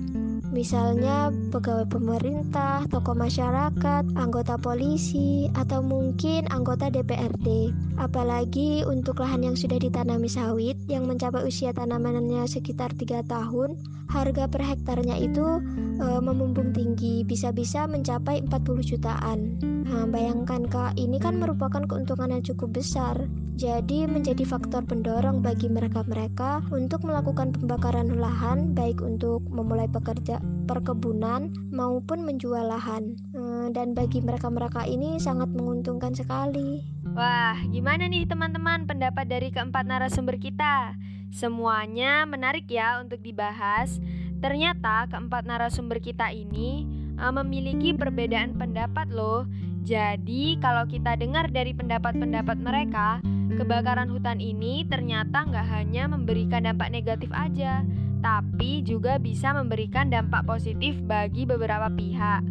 Misalnya 0.49 1.29
pegawai 1.53 1.85
pemerintah, 1.93 2.89
tokoh 2.89 3.13
masyarakat, 3.13 4.05
anggota 4.17 4.57
polisi, 4.57 5.53
atau 5.53 5.85
mungkin 5.85 6.49
anggota 6.49 6.89
DPRD. 6.89 7.73
Apalagi 8.01 8.83
untuk 8.89 9.21
lahan 9.21 9.45
yang 9.45 9.57
sudah 9.61 9.77
ditanami 9.77 10.27
sawit 10.27 10.81
yang 10.89 11.05
mencapai 11.05 11.45
usia 11.45 11.77
tanamannya 11.77 12.49
sekitar 12.49 12.97
3 12.97 13.29
tahun, 13.29 13.77
harga 14.09 14.49
per 14.49 14.65
hektarnya 14.65 15.21
itu 15.21 15.61
e, 15.99 16.07
memumbung 16.23 16.71
tinggi, 16.73 17.27
bisa-bisa 17.27 17.85
mencapai 17.91 18.47
40 18.47 18.81
jutaan. 18.87 19.59
Nah, 19.85 20.07
bayangkan 20.07 20.65
Kak, 20.71 20.97
ini 20.97 21.19
kan 21.19 21.37
merupakan 21.37 21.85
keuntungan 21.85 22.33
yang 22.33 22.45
cukup 22.47 22.79
besar. 22.79 23.19
Jadi 23.59 24.07
menjadi 24.07 24.47
faktor 24.47 24.87
pendorong 24.87 25.43
bagi 25.43 25.67
mereka-mereka 25.67 26.63
untuk 26.71 27.03
melakukan 27.03 27.51
pembakaran 27.51 28.15
lahan 28.15 28.71
baik 28.71 29.03
untuk 29.03 29.43
memulai 29.51 29.91
pekerja 29.91 30.39
perkebunan 30.71 31.51
maupun 31.75 32.23
menjual 32.23 32.71
lahan. 32.71 33.19
Eh, 33.35 33.67
dan 33.75 33.99
bagi 33.99 34.23
mereka-mereka 34.23 34.87
ini 34.87 35.19
sangat 35.19 35.51
menguntungkan 35.51 36.15
sekali. 36.15 36.87
Wah, 37.19 37.59
gimana 37.75 38.07
nih 38.07 38.31
teman-teman 38.31 38.87
pendapat 38.87 39.27
dari 39.27 39.51
keempat 39.51 39.91
narasumber 39.91 40.39
kita? 40.39 40.95
Semuanya 41.35 42.25
menarik 42.25 42.71
ya 42.71 43.03
untuk 43.03 43.21
dibahas. 43.21 44.01
Ternyata 44.39 45.11
keempat 45.11 45.47
narasumber 45.47 45.99
kita 45.99 46.31
ini 46.31 46.87
uh, 47.19 47.35
memiliki 47.35 47.95
perbedaan 47.95 48.55
pendapat 48.55 49.11
loh. 49.11 49.49
Jadi 49.83 50.61
kalau 50.61 50.85
kita 50.85 51.17
dengar 51.17 51.49
dari 51.49 51.73
pendapat-pendapat 51.73 52.59
mereka, 52.61 53.25
Kebakaran 53.49 54.13
hutan 54.13 54.45
ini 54.45 54.85
ternyata 54.85 55.43
nggak 55.43 55.67
hanya 55.73 56.05
memberikan 56.05 56.69
dampak 56.69 56.93
negatif 56.93 57.33
aja, 57.33 57.81
tapi 58.21 58.85
juga 58.85 59.17
bisa 59.17 59.57
memberikan 59.57 60.13
dampak 60.13 60.45
positif 60.45 61.01
bagi 61.03 61.49
beberapa 61.49 61.89
pihak. 61.89 62.45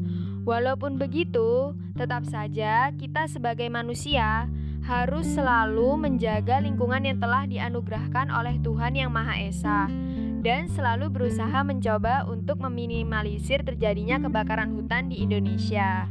Walaupun 0.43 0.97
begitu, 0.97 1.77
tetap 1.93 2.25
saja 2.25 2.89
kita 2.97 3.29
sebagai 3.29 3.69
manusia 3.69 4.49
harus 4.83 5.31
selalu 5.31 5.95
menjaga 5.95 6.59
lingkungan 6.59 7.05
yang 7.05 7.23
telah 7.23 7.47
dianugerahkan 7.47 8.33
oleh 8.33 8.59
Tuhan 8.59 8.97
Yang 8.97 9.11
Maha 9.13 9.35
Esa 9.37 9.79
dan 10.47 10.71
selalu 10.71 11.11
berusaha 11.11 11.59
mencoba 11.67 12.23
untuk 12.23 12.63
meminimalisir 12.63 13.67
terjadinya 13.67 14.15
kebakaran 14.23 14.71
hutan 14.71 15.11
di 15.11 15.19
Indonesia. 15.19 16.07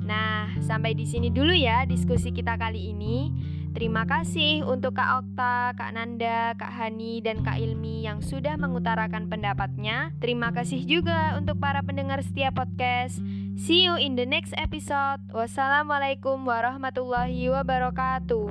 Nah, 0.00 0.56
sampai 0.64 0.96
di 0.96 1.04
sini 1.04 1.28
dulu 1.28 1.52
ya 1.52 1.84
diskusi 1.84 2.32
kita 2.32 2.56
kali 2.56 2.96
ini. 2.96 3.28
Terima 3.76 4.08
kasih 4.08 4.64
untuk 4.64 4.96
Kak 4.96 5.20
Okta, 5.20 5.76
Kak 5.76 5.92
Nanda, 5.92 6.56
Kak 6.56 6.72
Hani, 6.72 7.20
dan 7.20 7.44
Kak 7.44 7.60
Ilmi 7.60 8.08
yang 8.08 8.24
sudah 8.24 8.56
mengutarakan 8.56 9.28
pendapatnya. 9.28 10.16
Terima 10.16 10.48
kasih 10.54 10.86
juga 10.88 11.36
untuk 11.36 11.60
para 11.60 11.84
pendengar 11.84 12.24
setiap 12.24 12.56
podcast. 12.56 13.20
See 13.58 13.84
you 13.84 14.00
in 14.00 14.16
the 14.16 14.24
next 14.24 14.56
episode. 14.56 15.20
Wassalamualaikum 15.28 16.40
warahmatullahi 16.46 17.52
wabarakatuh. 17.52 18.48